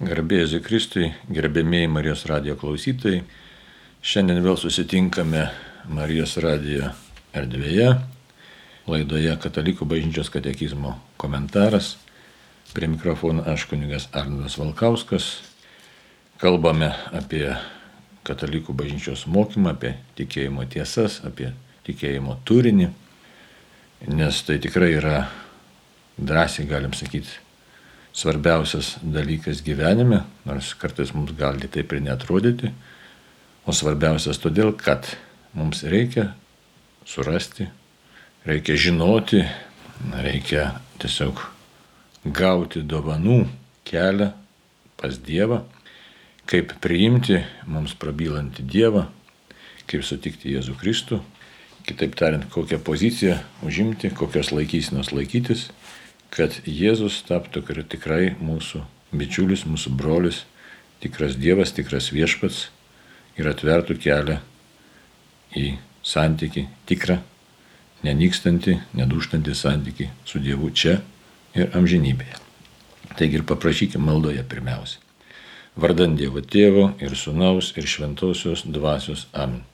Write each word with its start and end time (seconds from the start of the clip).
Garbėjai 0.00 0.62
Kristui, 0.64 1.10
gerbėmėjai 1.28 1.88
Marijos 1.92 2.22
radijo 2.24 2.54
klausytojai, 2.56 3.18
šiandien 4.00 4.38
vėl 4.40 4.54
susitinkame 4.56 5.42
Marijos 5.92 6.38
radijo 6.40 6.86
erdvėje, 7.36 7.90
laidoje 8.88 9.34
Katalikų 9.42 9.84
bažnyčios 9.90 10.32
katekizmo 10.32 10.94
komentaras. 11.20 11.98
Prie 12.72 12.88
mikrofono 12.88 13.44
aš 13.44 13.66
kunigas 13.68 14.08
Arnas 14.16 14.56
Valkauskas. 14.56 15.28
Kalbame 16.40 16.94
apie 17.12 17.44
Katalikų 18.24 18.72
bažnyčios 18.80 19.26
mokymą, 19.28 19.76
apie 19.76 19.98
tikėjimo 20.16 20.64
tiesas, 20.64 21.20
apie 21.28 21.52
tikėjimo 21.84 22.38
turinį, 22.48 22.88
nes 24.16 24.42
tai 24.48 24.56
tikrai 24.64 24.94
yra 24.96 25.14
drąsiai, 26.16 26.70
galim 26.72 26.96
sakyti, 26.96 27.36
svarbiausias 28.12 28.96
dalykas 29.02 29.62
gyvenime, 29.64 30.24
nors 30.44 30.74
kartais 30.78 31.12
mums 31.14 31.32
gali 31.38 31.68
taip 31.70 31.92
ir 31.92 32.02
netrodyti, 32.04 32.72
o 33.66 33.74
svarbiausias 33.76 34.40
todėl, 34.42 34.72
kad 34.74 35.06
mums 35.54 35.84
reikia 35.86 36.30
surasti, 37.06 37.68
reikia 38.46 38.76
žinoti, 38.76 39.44
reikia 40.24 40.70
tiesiog 41.00 41.42
gauti 42.24 42.82
dovanų 42.84 43.44
kelią 43.88 44.32
pas 45.00 45.16
Dievą, 45.24 45.62
kaip 46.50 46.74
priimti 46.82 47.40
mums 47.70 47.94
prabylantį 47.96 48.66
Dievą, 48.68 49.06
kaip 49.88 50.04
sutikti 50.06 50.52
Jėzų 50.56 50.76
Kristų, 50.80 51.20
kitaip 51.88 52.14
tariant, 52.18 52.44
kokią 52.52 52.78
poziciją 52.84 53.38
užimti, 53.66 54.10
kokios 54.14 54.52
laikysinos 54.52 55.14
laikytis 55.14 55.68
kad 56.30 56.54
Jėzus 56.64 57.20
taptų 57.26 57.62
tikrai 57.90 58.36
mūsų 58.38 58.84
bičiulis, 59.12 59.66
mūsų 59.66 59.92
brolis, 59.98 60.44
tikras 61.02 61.36
Dievas, 61.36 61.72
tikras 61.74 62.10
viešpats 62.14 62.68
ir 63.38 63.48
atvertų 63.50 63.96
kelią 63.98 64.38
į 65.56 65.78
santyki 66.06 66.68
tikrą, 66.86 67.18
nenykstantį, 68.06 68.78
nedūštantį 68.94 69.54
santyki 69.54 70.10
su 70.24 70.38
Dievu 70.38 70.70
čia 70.70 71.00
ir 71.54 71.74
amžinybėje. 71.76 72.38
Taigi 73.18 73.40
ir 73.40 73.46
paprašykime 73.48 74.06
maldoje 74.06 74.44
pirmiausia. 74.46 75.00
Vardant 75.80 76.16
Dievo 76.18 76.42
Tėvo 76.42 76.92
ir 77.02 77.16
Sūnaus 77.18 77.72
ir 77.78 77.86
Šventosios 77.90 78.62
Dvasios 78.66 79.26
Amen. 79.32 79.64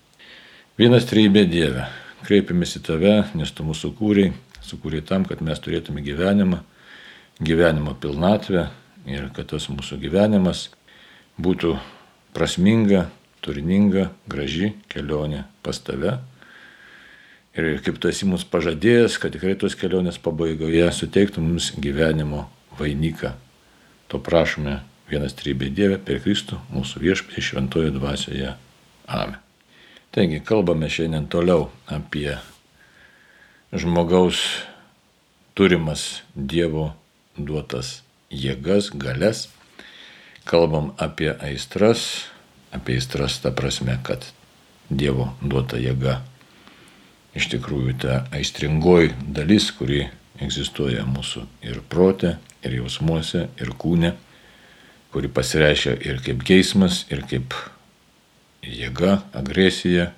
Vienas 0.77 1.07
trybė 1.09 1.47
Dieve, 1.48 1.87
kreipiamės 2.27 2.77
į 2.79 2.83
Tave, 2.85 3.15
nes 3.37 3.53
Tu 3.53 3.65
mūsų 3.65 3.93
kūrėjai 3.97 4.35
sukūrė 4.67 5.03
tam, 5.06 5.25
kad 5.28 5.42
mes 5.45 5.61
turėtume 5.62 6.03
gyvenimą, 6.05 6.62
gyvenimo 7.41 7.95
pilnatvę 8.00 8.69
ir 9.06 9.28
kad 9.36 9.53
tas 9.53 9.69
mūsų 9.70 10.00
gyvenimas 10.03 10.69
būtų 11.39 11.77
prasminga, 12.36 13.06
turininga, 13.45 14.11
graži 14.28 14.75
kelionė 14.92 15.45
pas 15.62 15.78
tave. 15.81 16.19
Ir 17.56 17.78
kaip 17.81 17.97
tu 18.00 18.11
esi 18.11 18.28
mums 18.28 18.45
pažadėjęs, 18.45 19.17
kad 19.20 19.33
tikrai 19.33 19.55
tos 19.56 19.78
kelionės 19.78 20.19
pabaigoje 20.20 20.91
suteiktų 20.92 21.45
mums 21.45 21.70
gyvenimo 21.80 22.45
vainiką. 22.77 23.33
To 24.12 24.20
prašome 24.20 24.80
vienas 25.08 25.34
trybė 25.39 25.70
Dieve 25.73 25.97
per 26.03 26.20
Kristų, 26.25 26.58
mūsų 26.75 27.01
viešpatį 27.06 27.47
šventojo 27.48 27.95
dvasioje. 27.97 28.53
Amen. 29.06 29.41
Taigi, 30.12 30.42
kalbame 30.45 30.91
šiandien 30.92 31.27
toliau 31.33 31.70
apie 31.92 32.36
žmogaus 33.72 34.42
turimas 35.56 36.22
Dievo 36.34 36.92
duotas 37.36 38.03
jėgas, 38.31 38.92
galės. 38.95 39.48
Kalbam 40.47 40.92
apie 41.03 41.33
aistras, 41.42 42.27
apie 42.70 43.00
aistras 43.00 43.41
ta 43.42 43.50
prasme, 43.50 43.98
kad 44.06 44.28
Dievo 44.91 45.33
duota 45.42 45.81
jėga 45.81 46.20
iš 47.36 47.51
tikrųjų 47.52 47.96
ta 48.01 48.20
aistringoji 48.35 49.13
dalis, 49.36 49.68
kuri 49.77 50.07
egzistuoja 50.41 51.05
mūsų 51.08 51.45
ir 51.67 51.83
prote, 51.91 52.36
ir 52.64 52.79
jausmuose, 52.80 53.46
ir 53.61 53.73
kūne, 53.77 54.14
kuri 55.12 55.30
pasireiškia 55.33 55.96
ir 56.07 56.23
kaip 56.24 56.45
geismas, 56.46 57.05
ir 57.12 57.23
kaip 57.29 57.57
jėga, 58.64 59.20
agresija, 59.36 60.11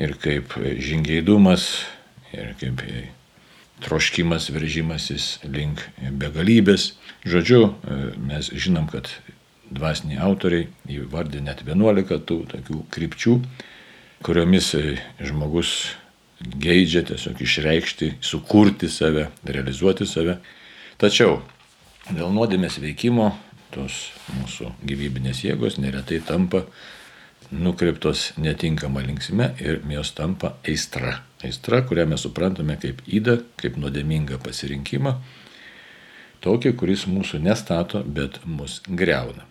ir 0.00 0.14
kaip 0.22 0.54
žingeidumas, 0.82 1.68
ir 2.36 2.52
kaip 2.60 2.82
troškimas, 3.84 4.50
veržimasis 4.54 5.38
link 5.44 5.82
begalybės. 6.20 6.92
Žodžiu, 7.26 7.74
mes 8.28 8.50
žinom, 8.52 8.86
kad 8.92 9.10
dvasiniai 9.74 10.20
autoriai 10.22 10.68
įvardė 10.92 11.40
net 11.42 11.64
11 11.66 12.20
tų 12.28 12.38
tokių 12.52 12.80
krypčių, 12.94 13.38
kuriomis 14.24 14.70
žmogus 15.24 15.74
geidžia 16.44 17.04
tiesiog 17.08 17.40
išreikšti, 17.40 18.14
sukurti 18.24 18.90
save, 18.92 19.28
realizuoti 19.48 20.06
save. 20.08 20.38
Tačiau 21.00 21.40
dėl 22.10 22.30
nuodėmės 22.34 22.78
veikimo 22.82 23.32
tos 23.74 24.10
mūsų 24.38 24.70
gyvybinės 24.86 25.42
jėgos 25.46 25.80
neretai 25.82 26.20
tampa 26.24 26.64
nukreiptos 27.52 28.32
netinkama 28.40 29.02
linksme 29.04 29.50
ir 29.60 29.80
jos 29.90 30.12
tampa 30.16 30.54
aistra. 30.68 31.20
Aistra, 31.44 31.82
kurią 31.84 32.06
mes 32.08 32.22
suprantame 32.24 32.76
kaip 32.80 33.02
įdą, 33.06 33.38
kaip 33.60 33.76
nuodėmingą 33.80 34.38
pasirinkimą, 34.44 35.14
tokį, 36.44 36.74
kuris 36.80 37.06
mūsų 37.10 37.42
nestato, 37.44 38.02
bet 38.04 38.40
mus 38.44 38.80
greuna. 38.88 39.44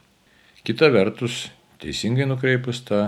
Kita 0.63 0.89
vertus, 0.93 1.49
teisingai 1.83 2.25
nukreipus 2.29 2.81
tą 2.87 3.03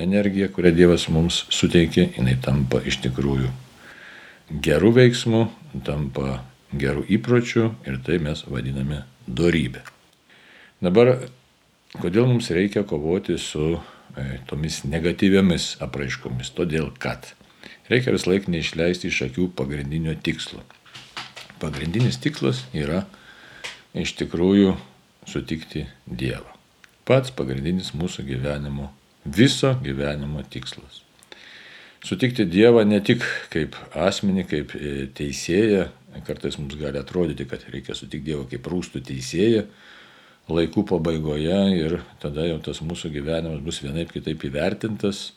energiją, 0.00 0.50
kurią 0.54 0.74
Dievas 0.76 1.08
mums 1.08 1.44
suteikė, 1.52 2.10
jinai 2.18 2.36
tampa 2.42 2.82
iš 2.86 3.00
tikrųjų 3.06 3.50
gerų 4.50 4.92
veiksmų, 4.98 5.44
tampa 5.86 6.40
gerų 6.74 7.06
įpročių 7.16 7.66
ir 7.86 7.98
tai 8.06 8.18
mes 8.22 8.44
vadiname 8.46 9.04
dorybė. 9.26 9.82
Dabar 10.80 11.16
Kodėl 11.98 12.28
mums 12.30 12.52
reikia 12.54 12.84
kovoti 12.86 13.34
su 13.42 13.72
e, 13.74 13.80
tomis 14.46 14.84
negatyviamis 14.86 15.72
apraiškomis? 15.82 16.52
Todėl, 16.54 16.92
kad 17.02 17.32
reikia 17.90 18.14
vis 18.14 18.28
laik 18.30 18.46
neišleisti 18.46 19.10
iš 19.10 19.24
akių 19.26 19.48
pagrindinio 19.58 20.14
tikslo. 20.14 20.62
Pagrindinis 21.58 22.20
tikslas 22.22 22.62
yra 22.72 23.02
iš 23.98 24.14
tikrųjų 24.22 24.76
sutikti 25.26 25.88
Dievą. 26.06 26.54
Pats 27.10 27.34
pagrindinis 27.34 27.90
mūsų 27.98 28.22
gyvenimo, 28.28 28.92
viso 29.26 29.74
gyvenimo 29.82 30.46
tikslas. 30.46 31.02
Sutikti 32.06 32.46
Dievą 32.46 32.86
ne 32.86 33.02
tik 33.04 33.26
kaip 33.50 33.74
asmenį, 33.98 34.46
kaip 34.48 34.78
e, 34.78 35.08
teisėją, 35.10 35.88
kartais 36.24 36.54
mums 36.62 36.78
gali 36.78 37.02
atrodyti, 37.02 37.50
kad 37.50 37.66
reikia 37.74 37.98
sutikti 37.98 38.30
Dievą 38.30 38.46
kaip 38.48 38.70
rūstų 38.70 39.02
teisėją, 39.10 39.66
laikų 40.50 40.84
pabaigoje 40.90 41.60
ir 41.76 42.00
tada 42.22 42.46
jau 42.48 42.58
tas 42.64 42.82
mūsų 42.84 43.12
gyvenimas 43.14 43.62
bus 43.64 43.80
vienaip 43.84 44.12
kitaip 44.14 44.44
įvertintas. 44.48 45.30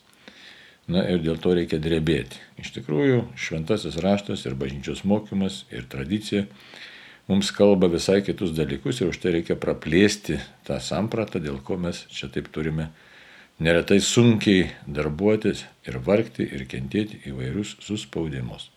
Na 0.90 1.00
ir 1.08 1.22
dėl 1.24 1.38
to 1.40 1.54
reikia 1.56 1.78
drebėti. 1.80 2.36
Iš 2.60 2.74
tikrųjų, 2.74 3.22
šventasis 3.40 3.96
raštas 4.04 4.44
ir 4.44 4.56
bažnyčios 4.60 5.00
mokymas 5.08 5.62
ir 5.72 5.86
tradicija 5.88 6.44
mums 7.30 7.48
kalba 7.56 7.88
visai 7.88 8.18
kitus 8.26 8.52
dalykus 8.52 9.00
ir 9.00 9.08
už 9.14 9.22
tai 9.22 9.32
reikia 9.38 9.56
praplėsti 9.56 10.36
tą 10.68 10.76
sampratą, 10.84 11.40
dėl 11.40 11.62
ko 11.64 11.78
mes 11.80 12.04
čia 12.12 12.28
taip 12.28 12.52
turime 12.52 12.90
neretai 13.64 14.00
sunkiai 14.04 14.68
darbuotis 14.84 15.64
ir 15.88 16.00
vargti 16.04 16.44
ir 16.44 16.68
kentėti 16.68 17.22
įvairius 17.30 17.78
suspaudimus. 17.80 18.73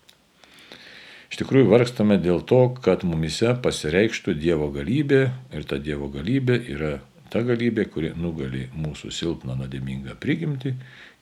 Iš 1.27 1.41
tikrųjų 1.41 1.67
vargstame 1.73 2.15
dėl 2.23 2.39
to, 2.47 2.61
kad 2.83 3.03
mumise 3.03 3.51
pasireikštų 3.63 4.37
Dievo 4.39 4.69
galybė 4.71 5.21
ir 5.55 5.67
ta 5.67 5.79
Dievo 5.81 6.07
galybė 6.13 6.61
yra 6.71 6.93
ta 7.31 7.43
galybė, 7.43 7.87
kuri 7.91 8.13
nugali 8.15 8.67
mūsų 8.71 9.11
silpną 9.11 9.57
nuodėmingą 9.59 10.15
prigimtį 10.23 10.73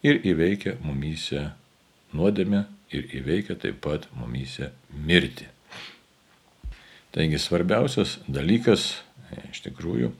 ir 0.06 0.21
įveikia 0.21 0.75
mumise 0.85 1.50
nuodėmę 2.15 2.65
ir 2.94 3.09
įveikia 3.19 3.57
taip 3.59 3.81
pat 3.83 4.06
mumise 4.15 4.71
mirtį. 4.94 5.50
Taigi 7.15 7.39
svarbiausias 7.39 8.19
dalykas, 8.27 8.89
iš 9.50 9.63
tikrųjų, 9.65 10.12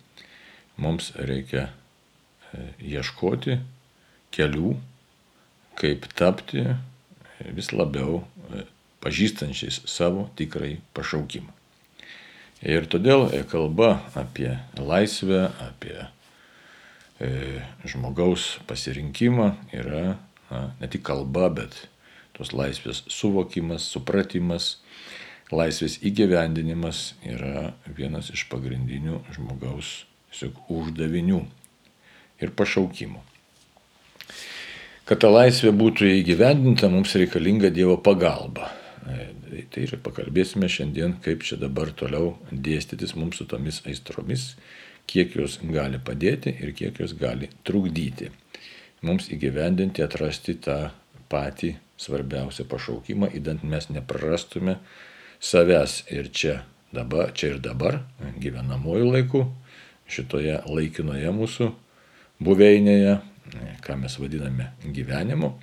mums 0.82 1.12
reikia 1.16 1.68
e, 1.68 2.70
ieškoti 2.96 3.60
kelių, 4.36 4.76
kaip 5.80 6.08
tapti 6.16 6.64
vis 7.56 7.74
labiau 7.76 8.24
e, 8.24 8.64
pažįstančiais 9.06 9.84
savo 9.90 10.30
tikrai 10.40 10.80
pašaukimą. 10.98 11.54
Ir 12.66 12.88
todėl 12.90 13.28
e, 13.30 13.44
kalba 13.46 14.00
apie 14.18 14.56
laisvę, 14.80 15.44
apie 15.62 15.98
e, 17.22 17.62
žmogaus 17.86 18.56
pasirinkimą 18.66 19.52
yra 19.76 20.16
na, 20.50 20.62
ne 20.80 20.90
tik 20.90 21.06
kalba, 21.06 21.52
bet 21.54 21.78
tos 22.36 22.56
laisvės 22.56 23.04
suvokimas, 23.12 23.86
supratimas, 23.94 24.80
laisvės 25.54 26.00
įgyvendinimas 26.02 27.14
yra 27.28 27.76
vienas 27.86 28.32
iš 28.34 28.48
pagrindinių 28.50 29.22
žmogaus 29.36 30.02
tiesiog 30.34 30.72
uždavinių 30.74 31.44
ir 32.44 32.52
pašaukimų. 32.58 33.22
Kad 35.06 35.22
ta 35.22 35.30
laisvė 35.30 35.70
būtų 35.78 36.10
įgyvendinta, 36.24 36.90
mums 36.90 37.14
reikalinga 37.16 37.70
Dievo 37.70 38.00
pagalba. 38.02 38.72
E, 39.06 39.64
tai 39.70 39.86
ir 39.86 39.96
pakalbėsime 40.02 40.70
šiandien, 40.72 41.20
kaip 41.26 41.46
čia 41.46 41.60
dabar 41.62 41.92
toliau 41.94 42.34
dėstytis 42.52 43.14
mums 43.18 43.38
su 43.40 43.46
tomis 43.50 43.82
aistromis, 43.86 44.54
kiek 45.10 45.36
jos 45.38 45.60
gali 45.62 46.00
padėti 46.02 46.56
ir 46.58 46.74
kiek 46.78 47.02
jos 47.04 47.14
gali 47.18 47.52
trukdyti. 47.68 48.32
Mums 49.06 49.30
įgyvendinti, 49.30 50.02
atrasti 50.02 50.56
tą 50.66 50.80
patį 51.30 51.76
svarbiausią 52.02 52.66
pašaukimą, 52.70 53.30
įdant 53.38 53.64
mes 53.68 53.90
neprarastume 53.94 54.80
savęs 55.40 56.02
ir 56.12 56.32
čia, 56.34 56.56
dabar, 56.96 57.32
čia 57.38 57.54
ir 57.54 57.62
dabar, 57.62 58.02
gyvenamojų 58.42 59.12
laikų, 59.14 59.44
šitoje 60.10 60.58
laikinoje 60.66 61.32
mūsų 61.36 61.70
buveinėje, 62.46 63.20
ką 63.86 64.00
mes 64.02 64.18
vadiname 64.20 64.72
gyvenimu, 64.96 65.54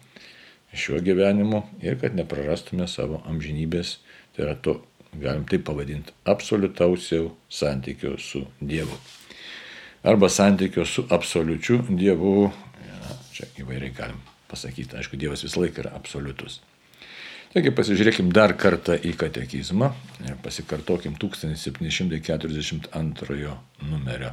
šiuo 0.74 1.00
gyvenimu 1.04 1.62
ir 1.84 1.98
kad 2.00 2.16
neprarastume 2.16 2.88
savo 2.88 3.20
amžinybės, 3.28 3.98
tai 4.32 4.44
yra 4.46 4.54
to, 4.56 4.80
galim 5.12 5.44
taip 5.48 5.64
pavadinti, 5.68 6.12
absoliutausiau 6.24 7.36
santykio 7.52 8.18
su 8.18 8.46
Dievu. 8.60 8.96
Arba 10.08 10.28
santykio 10.32 10.84
su 10.88 11.06
absoliučiu 11.10 11.82
Dievu, 11.90 12.52
ja, 12.86 13.16
čia 13.32 13.46
įvairiai 13.60 13.92
galim 13.96 14.20
pasakyti, 14.48 14.96
aišku, 14.96 15.16
Dievas 15.20 15.44
visą 15.44 15.60
laiką 15.62 15.80
yra 15.84 15.92
absoliutus. 15.98 16.60
Taigi 17.52 17.70
pasižiūrėkim 17.76 18.32
dar 18.32 18.56
kartą 18.56 18.96
į 18.96 19.12
katekizmą 19.20 19.92
ir 20.24 20.36
pasikartokim 20.40 21.12
1742 21.20 23.56
numerio 23.90 24.32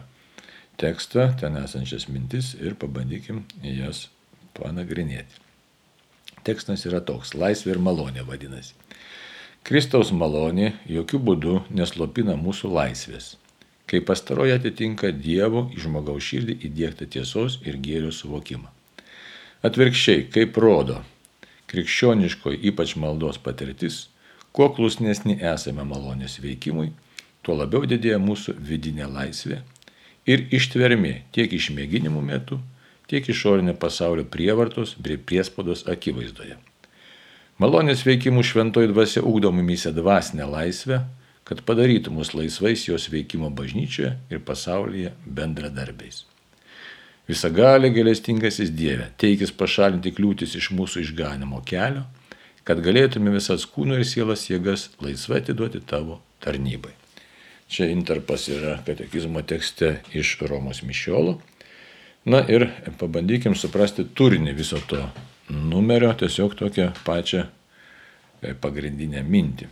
tekstą, 0.80 1.36
ten 1.41 1.59
esančias 1.59 2.07
mintis 2.07 2.56
ir 2.56 2.80
pabandykim 2.80 3.44
jas 3.59 4.07
panagrinėti. 4.56 5.49
Tekstas 6.44 6.86
yra 6.89 7.01
toks- 7.01 7.33
laisvė 7.41 7.75
ir 7.75 7.80
malonė 7.83 8.25
vadinasi. 8.27 8.74
Kristaus 9.63 10.12
malonė 10.12 10.74
jokių 10.88 11.19
būdų 11.27 11.56
neslopina 11.69 12.36
mūsų 12.39 12.71
laisvės, 12.71 13.36
kai 13.86 14.00
pastaroji 14.00 14.56
atitinka 14.56 15.12
Dievo 15.12 15.68
į 15.75 15.83
žmogaus 15.83 16.24
širdį 16.24 16.56
įdėktą 16.69 17.09
tiesos 17.15 17.59
ir 17.65 17.77
gėrio 17.77 18.12
suvokimą. 18.12 18.69
Atvirkščiai, 19.63 20.30
kaip 20.31 20.57
rodo 20.57 21.01
krikščioniškoji 21.69 22.63
ypač 22.71 22.95
maldos 22.95 23.38
patirtis, 23.38 24.07
kuo 24.56 24.69
klusnesni 24.74 25.36
esame 25.53 25.83
malonės 25.86 26.39
veikimui, 26.41 26.94
tuo 27.44 27.57
labiau 27.59 27.86
didėja 27.86 28.18
mūsų 28.24 28.56
vidinė 28.69 29.09
laisvė 29.12 29.59
ir 30.30 30.45
ištvermė 30.56 31.13
tiek 31.36 31.53
išmėginimų 31.59 32.21
metu, 32.25 32.59
tiek 33.10 33.30
išorinio 33.30 33.74
pasaulio 33.82 34.26
prievartos 34.30 34.96
bei 35.02 35.18
priespaudos 35.18 35.86
akivaizdoje. 35.90 36.58
Malonės 37.60 38.06
veikimų 38.08 38.46
šventoji 38.46 38.92
dvasia 38.94 39.24
ugdo 39.26 39.52
mumise 39.52 39.92
dvasinę 39.92 40.46
laisvę, 40.48 41.02
kad 41.44 41.66
padarytų 41.66 42.14
mus 42.14 42.36
laisvais 42.38 42.86
jos 42.88 43.10
veikimo 43.10 43.50
bažnyčioje 43.50 44.14
ir 44.30 44.44
pasaulyje 44.46 45.16
bendradarbiais. 45.26 46.24
Visagalė 47.30 47.92
galestingasis 47.94 48.72
Dieve, 48.74 49.10
teikis 49.22 49.52
pašalinti 49.54 50.14
kliūtis 50.16 50.56
iš 50.58 50.72
mūsų 50.74 51.04
išganimo 51.04 51.60
kelio, 51.66 52.06
kad 52.66 52.82
galėtume 52.86 53.34
visas 53.34 53.66
kūno 53.70 53.98
ir 53.98 54.06
sielos 54.06 54.48
jėgas 54.50 54.88
laisvai 55.02 55.42
atiduoti 55.44 55.82
tavo 55.86 56.22
tarnybai. 56.42 56.94
Čia 57.70 57.90
interpas 57.94 58.48
yra 58.50 58.80
katekizmo 58.86 59.44
tekste 59.46 60.00
iš 60.18 60.38
Romos 60.50 60.82
mišiolo. 60.82 61.36
Na 62.25 62.42
ir 62.51 62.68
pabandykim 63.00 63.56
suprasti 63.56 64.04
turinį 64.04 64.54
viso 64.57 64.80
to 64.89 65.00
numerio, 65.50 66.12
tiesiog 66.19 66.56
tokią 66.60 66.89
pačią 67.06 67.45
e, 67.45 68.54
pagrindinę 68.60 69.24
mintį. 69.24 69.69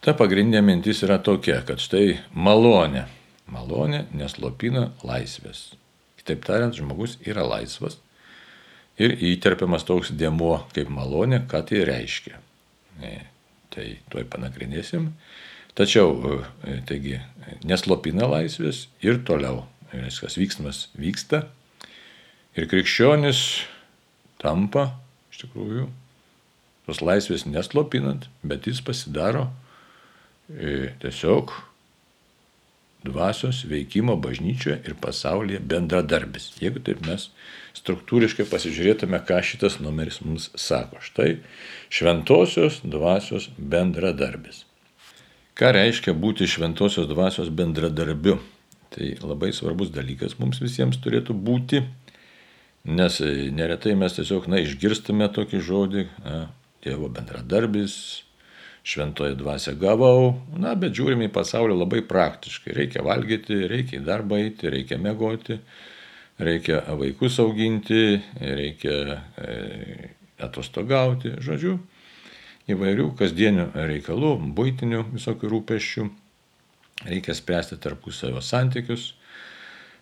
Ta 0.00 0.14
pagrindinė 0.16 0.62
mintis 0.64 1.02
yra 1.04 1.18
tokia, 1.20 1.60
kad 1.68 1.82
štai 1.84 2.16
malonė. 2.32 3.04
Malonė 3.52 4.06
neslopina 4.16 4.88
laisvės. 5.04 5.74
Kitaip 6.16 6.46
tariant, 6.46 6.76
žmogus 6.76 7.18
yra 7.28 7.44
laisvas 7.44 7.98
ir 9.00 9.12
įterpiamas 9.16 9.84
toks 9.88 10.14
dėmuo 10.16 10.62
kaip 10.72 10.88
malonė, 10.92 11.42
ką 11.50 11.60
tai 11.68 11.84
reiškia. 11.88 12.40
E, 13.04 13.18
tai 13.74 13.86
tuoj 14.12 14.24
panagrinėsim. 14.32 15.10
Tačiau, 15.76 16.40
e, 16.64 16.80
taigi, 16.88 17.20
neslopina 17.68 18.24
laisvės 18.32 18.86
ir 19.04 19.20
toliau 19.28 19.66
viskas 19.92 20.38
vyksmas 20.38 20.88
vyksta. 20.98 21.44
Ir 22.58 22.66
krikščionis 22.70 23.40
tampa, 24.42 24.90
iš 25.30 25.44
tikrųjų, 25.44 25.88
tos 26.88 27.02
laisvės 27.04 27.46
neslopinant, 27.46 28.26
bet 28.42 28.66
jis 28.66 28.80
pasidaro 28.82 29.48
e, 30.50 30.90
tiesiog 31.02 31.52
dvasios 33.06 33.62
veikimo 33.64 34.16
bažnyčioje 34.20 34.80
ir 34.84 34.96
pasaulyje 35.00 35.60
bendradarbis. 35.64 36.50
Jeigu 36.60 36.82
taip 36.84 37.00
mes 37.06 37.30
struktūriškai 37.78 38.44
pasižiūrėtume, 38.50 39.20
ką 39.24 39.40
šitas 39.46 39.78
numeris 39.80 40.20
mums 40.24 40.50
sako. 40.58 41.00
Štai 41.04 41.38
šventosios 41.92 42.82
dvasios 42.84 43.48
bendradarbis. 43.56 44.64
Ką 45.56 45.72
reiškia 45.76 46.12
būti 46.16 46.48
šventosios 46.48 47.08
dvasios 47.08 47.50
bendradarbiu? 47.52 48.38
Tai 48.90 49.10
labai 49.22 49.52
svarbus 49.54 49.92
dalykas 49.94 50.34
mums 50.40 50.58
visiems 50.62 50.98
turėtų 51.02 51.36
būti, 51.46 51.84
nes 52.90 53.20
neretai 53.54 53.94
mes 53.98 54.16
tiesiog, 54.16 54.48
na, 54.50 54.58
išgirstame 54.64 55.28
tokį 55.30 55.60
žodį, 55.68 56.08
na, 56.24 56.40
Dievo 56.80 57.10
bendradarbis, 57.12 57.94
šventoje 58.82 59.34
dvasia 59.36 59.74
gavau, 59.76 60.40
na, 60.56 60.72
bet 60.80 60.94
žiūrime 60.96 61.28
į 61.28 61.32
pasaulį 61.34 61.76
labai 61.76 62.00
praktiškai. 62.08 62.72
Reikia 62.76 63.04
valgyti, 63.04 63.58
reikia 63.68 63.98
į 63.98 64.06
darbą 64.06 64.38
eiti, 64.40 64.70
reikia 64.72 64.96
mėgoti, 64.96 65.58
reikia 66.40 66.80
vaikus 66.96 67.36
auginti, 67.44 68.16
reikia 68.40 68.96
e, 69.20 70.10
atostogauti, 70.40 71.34
žodžiu, 71.44 71.76
įvairių 72.70 73.10
kasdienių 73.20 73.68
reikalų, 73.76 74.32
būtinių 74.56 75.04
visokių 75.12 75.52
rūpeščių. 75.54 76.08
Reikia 77.06 77.34
spręsti 77.34 77.78
tarpusavio 77.80 78.42
santykius, 78.44 79.14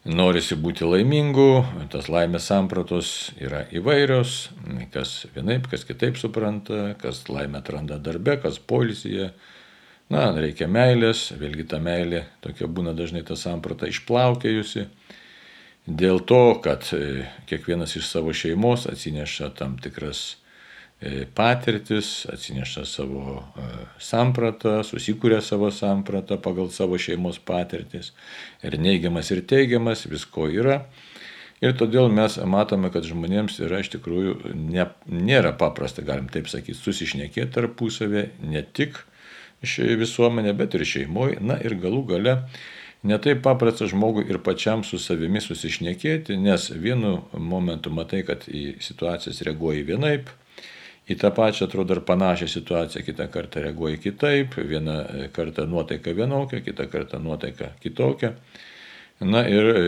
norisi 0.08 0.56
būti 0.58 0.86
laimingu, 0.86 1.64
tas 1.92 2.08
laimės 2.10 2.48
sampratos 2.50 3.12
yra 3.38 3.64
įvairios, 3.74 4.48
kas 4.94 5.26
vienaip, 5.34 5.68
kas 5.70 5.84
kitaip 5.86 6.18
supranta, 6.18 6.94
kas 6.98 7.24
laimę 7.30 7.60
atranda 7.62 8.00
darbe, 8.02 8.38
kas 8.42 8.58
polisyje. 8.58 9.30
Na, 10.08 10.30
reikia 10.32 10.66
meilės, 10.72 11.28
vėlgi 11.36 11.66
ta 11.68 11.78
meilė 11.84 12.24
tokia 12.40 12.66
būna 12.66 12.94
dažnai 12.96 13.22
ta 13.28 13.36
samprata 13.36 13.90
išplaukėjusi. 13.90 14.86
Dėl 15.88 16.22
to, 16.28 16.58
kad 16.64 16.84
e, 16.96 17.26
kiekvienas 17.48 17.94
iš 17.96 18.08
savo 18.08 18.32
šeimos 18.32 18.86
atsineša 18.88 19.50
tam 19.56 19.76
tikras 19.80 20.38
patirtis, 21.34 22.26
atsineša 22.32 22.82
savo 22.88 23.36
e, 23.38 23.66
sampratą, 24.02 24.80
susikūrė 24.82 25.38
savo 25.46 25.70
sampratą 25.70 26.40
pagal 26.42 26.72
savo 26.74 26.98
šeimos 26.98 27.38
patirtis. 27.38 28.10
Ir 28.66 28.78
neigiamas, 28.82 29.30
ir 29.30 29.44
teigiamas, 29.46 30.08
visko 30.10 30.48
yra. 30.50 30.80
Ir 31.62 31.74
todėl 31.78 32.10
mes 32.10 32.36
matome, 32.46 32.90
kad 32.94 33.06
žmonėms 33.06 33.60
yra 33.66 33.80
iš 33.82 33.92
tikrųjų 33.94 34.54
ne, 34.54 34.88
nėra 35.10 35.54
paprasta, 35.58 36.02
galim 36.06 36.26
taip 36.30 36.50
sakyti, 36.50 36.78
susišnekėti 36.78 37.54
tarpusavė, 37.54 38.28
ne 38.46 38.62
tik 38.62 38.98
visuomenė, 39.62 40.54
bet 40.58 40.74
ir 40.78 40.86
šeimoje. 40.86 41.38
Na 41.42 41.58
ir 41.62 41.74
galų 41.78 42.04
gale 42.10 42.36
netaip 43.06 43.42
paprasta 43.46 43.86
žmogui 43.90 44.26
ir 44.30 44.38
pačiam 44.42 44.82
su 44.86 44.98
savimi 45.02 45.42
susišnekėti, 45.42 46.38
nes 46.38 46.70
vienu 46.74 47.24
momentu 47.34 47.90
matai, 47.94 48.24
kad 48.26 48.46
į 48.50 48.80
situacijas 48.82 49.42
reaguoji 49.46 49.86
vienaip, 49.86 50.30
į 51.08 51.16
tą 51.20 51.30
pačią, 51.34 51.68
atrodo, 51.68 51.96
ir 51.96 52.04
panašią 52.08 52.48
situaciją, 52.52 53.04
kitą 53.06 53.28
kartą 53.32 53.62
reaguoji 53.64 54.00
kitaip, 54.04 54.58
vieną 54.70 54.98
kartą 55.32 55.66
nuotaika 55.66 56.12
vienokia, 56.14 56.60
kitą 56.64 56.88
kartą 56.92 57.20
nuotaika 57.22 57.72
kitokia. 57.82 58.34
Na 59.18 59.42
ir 59.50 59.72
e, 59.74 59.86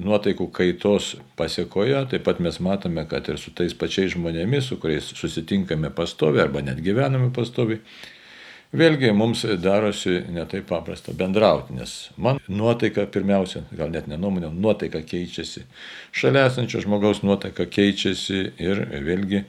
nuotaikų 0.00 0.46
kaitos 0.54 1.12
pasiekoje 1.36 1.98
taip 2.08 2.24
pat 2.24 2.40
mes 2.40 2.56
matome, 2.64 3.04
kad 3.08 3.28
ir 3.28 3.36
su 3.40 3.52
tais 3.52 3.74
pačiais 3.76 4.14
žmonėmis, 4.14 4.70
su 4.70 4.78
kuriais 4.80 5.12
susitinkame 5.18 5.90
pastovi 5.92 6.40
arba 6.40 6.62
net 6.64 6.80
gyvename 6.80 7.28
pastovi, 7.36 7.82
vėlgi 8.72 9.12
mums 9.12 9.44
darosi 9.60 10.22
netaip 10.32 10.64
paprasta 10.70 11.12
bendrauti, 11.12 11.76
nes 11.76 11.92
man 12.16 12.40
nuotaika 12.48 13.04
pirmiausia, 13.12 13.66
gal 13.76 13.92
net 13.92 14.08
nenuomonė, 14.08 14.48
nuotaika 14.56 15.02
keičiasi, 15.04 15.66
šalia 16.16 16.46
esančio 16.48 16.80
žmogaus 16.86 17.20
nuotaika 17.26 17.68
keičiasi 17.68 18.46
ir 18.56 18.86
vėlgi 19.04 19.44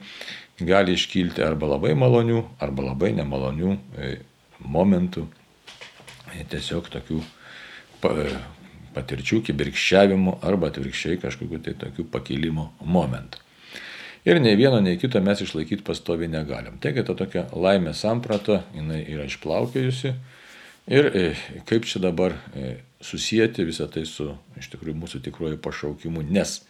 gali 0.60 0.94
iškilti 0.94 1.42
arba 1.42 1.74
labai 1.74 1.94
malonių, 1.98 2.42
arba 2.62 2.90
labai 2.90 3.12
nemalonių 3.16 3.72
e, 3.98 4.10
momentų, 4.62 5.26
e, 6.34 6.44
tiesiog 6.50 6.90
tokių 6.94 7.22
patirčių, 8.94 9.40
kibirkščiavimų 9.48 10.38
arba 10.44 10.68
atvirkščiai 10.70 11.18
kažkokiu 11.22 11.62
tai 11.64 11.74
tokiu 11.80 12.04
pakilimo 12.10 12.70
momentu. 12.84 13.40
Ir 14.24 14.40
nei 14.40 14.56
vieno, 14.56 14.78
nei 14.80 14.96
kito 14.96 15.20
mes 15.20 15.42
išlaikyti 15.44 15.84
pastovi 15.84 16.30
negalim. 16.32 16.78
Taigi 16.80 17.02
ta 17.04 17.16
tokia 17.16 17.44
laimė 17.52 17.92
samprata, 17.96 18.62
jinai 18.72 19.02
yra 19.04 19.26
išplaukėjusi. 19.28 20.14
Ir 20.94 21.08
e, 21.12 21.24
kaip 21.68 21.84
čia 21.88 22.00
dabar 22.04 22.36
e, 22.56 22.78
susijęti 23.04 23.66
visą 23.68 23.88
tai 23.92 24.06
su 24.08 24.30
iš 24.64 24.72
tikrųjų 24.74 24.96
mūsų 25.02 25.20
tikruoju 25.28 25.60
pašaukimu, 25.64 26.24
nes 26.34 26.62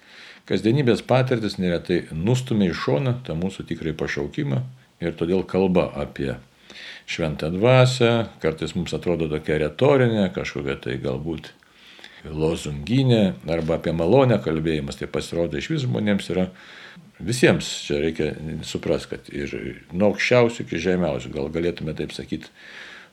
kasdienybės 0.51 1.05
patirtis 1.07 1.57
neretai 1.63 2.03
nustumia 2.13 2.73
į 2.73 2.79
šoną 2.83 3.19
tą 3.27 3.39
mūsų 3.39 3.69
tikrąjį 3.71 3.97
pašaukimą 4.03 4.63
ir 5.05 5.17
todėl 5.19 5.47
kalba 5.49 5.89
apie 6.03 6.35
šventą 7.07 7.51
dvasę, 7.55 8.13
kartais 8.43 8.75
mums 8.77 8.95
atrodo 8.97 9.29
tokia 9.31 9.61
retorinė, 9.63 10.29
kažkokia 10.35 10.79
tai 10.87 10.97
galbūt 11.03 11.53
lozunginė 12.25 13.35
arba 13.53 13.79
apie 13.79 13.93
malonę 13.93 14.39
kalbėjimas, 14.45 14.97
tai 15.01 15.09
pasirodo 15.13 15.61
iš 15.61 15.69
vis 15.75 15.85
žmonėms 15.85 16.31
yra 16.33 16.49
visiems 17.21 17.69
čia 17.87 18.01
reikia 18.01 18.31
suprasti, 18.67 19.13
kad 19.13 19.29
ir 19.33 19.53
nuo 19.93 20.13
aukščiausių 20.13 20.65
iki 20.65 20.81
žemiausių, 20.89 21.33
gal 21.37 21.53
galėtume 21.53 21.95
taip 21.97 22.15
sakyti, 22.17 22.51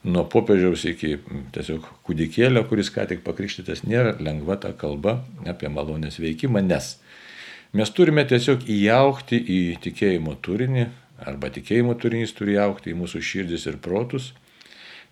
nuo 0.04 0.24
popiežiaus 0.30 0.86
iki 0.90 1.16
tiesiog 1.54 1.86
kūdikėlio, 2.08 2.64
kuris 2.70 2.92
ką 2.94 3.06
tik 3.10 3.24
pakrikštytas, 3.26 3.84
nėra 3.86 4.16
lengva 4.24 4.58
ta 4.62 4.74
kalba 4.78 5.20
apie 5.50 5.70
malonės 5.70 6.20
veikimą, 6.22 6.64
nes 6.66 6.96
mes 7.78 7.94
turime 7.96 8.26
tiesiog 8.28 8.66
įjaukti 8.66 9.40
į 9.40 9.60
tikėjimo 9.86 10.38
turinį, 10.46 10.88
arba 11.22 11.52
tikėjimo 11.54 11.98
turinys 12.02 12.34
turi 12.38 12.58
įjaukti 12.58 12.94
į 12.94 12.98
mūsų 13.04 13.22
širdis 13.26 13.68
ir 13.70 13.78
protus. 13.84 14.32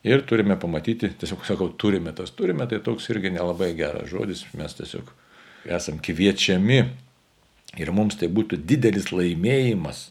Ir 0.08 0.24
turime 0.24 0.56
pamatyti, 0.56 1.10
tiesiog 1.20 1.44
sakau, 1.44 1.74
turime 1.76 2.14
tas, 2.16 2.32
turime, 2.32 2.64
tai 2.72 2.80
toks 2.80 3.10
irgi 3.12 3.34
nelabai 3.36 3.74
geras 3.76 4.08
žodis, 4.08 4.46
mes 4.56 4.78
tiesiog 4.78 5.12
esam 5.76 5.98
kviečiami 6.00 6.80
Ir 7.78 7.92
mums 7.94 8.18
tai 8.18 8.30
būtų 8.34 8.58
didelis 8.66 9.12
laimėjimas 9.14 10.08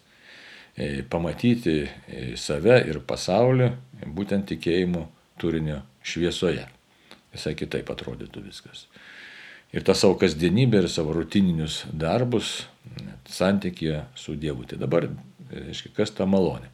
e, 0.77 1.03
pamatyti 1.11 1.81
e, 1.83 1.89
save 2.39 2.79
ir 2.87 3.01
pasaulį 3.09 3.73
būtent 4.07 4.49
tikėjimo 4.50 5.07
turinio 5.40 5.83
šviesoje. 6.02 6.67
Visai 7.35 7.55
kitaip 7.59 7.90
atrodytų 7.93 8.43
viskas. 8.47 8.87
Ir 9.75 9.85
tą 9.85 9.93
savo 9.93 10.17
kasdienybę 10.17 10.81
ir 10.81 10.88
savo 10.88 11.12
rutininius 11.12 11.83
darbus 11.93 12.62
santykėje 13.28 14.07
su 14.17 14.35
Dievu. 14.40 14.64
Tai 14.64 14.78
dabar, 14.81 15.11
reiškia, 15.52 15.93
kas 15.97 16.14
ta 16.17 16.25
malonė? 16.25 16.71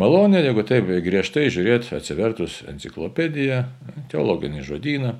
Malonė, 0.00 0.42
jeigu 0.42 0.64
taip 0.66 0.88
griežtai 1.06 1.46
žiūrėti, 1.54 1.94
atsivertus 1.96 2.62
enciklopediją, 2.68 3.62
teologinį 4.12 4.64
žodyną, 4.66 5.14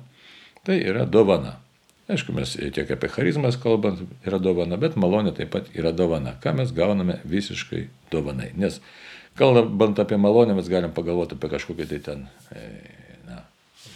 tai 0.67 0.81
yra 0.83 1.05
dovana. 1.07 1.55
Aišku, 2.11 2.35
mes 2.37 2.51
tiek 2.53 2.91
apie 2.93 3.09
charizmas 3.09 3.55
kalbant 3.57 4.03
yra 4.27 4.37
dovana, 4.37 4.77
bet 4.77 4.97
malonė 4.99 5.31
taip 5.33 5.55
pat 5.55 5.71
yra 5.73 5.89
dovana. 5.95 6.35
Ką 6.43 6.53
mes 6.59 6.73
gauname 6.75 7.17
visiškai 7.25 7.87
dovanai. 8.11 8.51
Nes 8.53 8.77
kalbant 9.35 9.99
apie 9.99 10.17
malonę, 10.17 10.55
mes 10.55 10.69
galim 10.71 10.93
pagalvoti 10.95 11.37
apie 11.37 11.51
kažkokį 11.51 11.87
tai 11.91 11.99
ten 12.05 12.25
e, 12.55 12.63
na, 13.27 13.41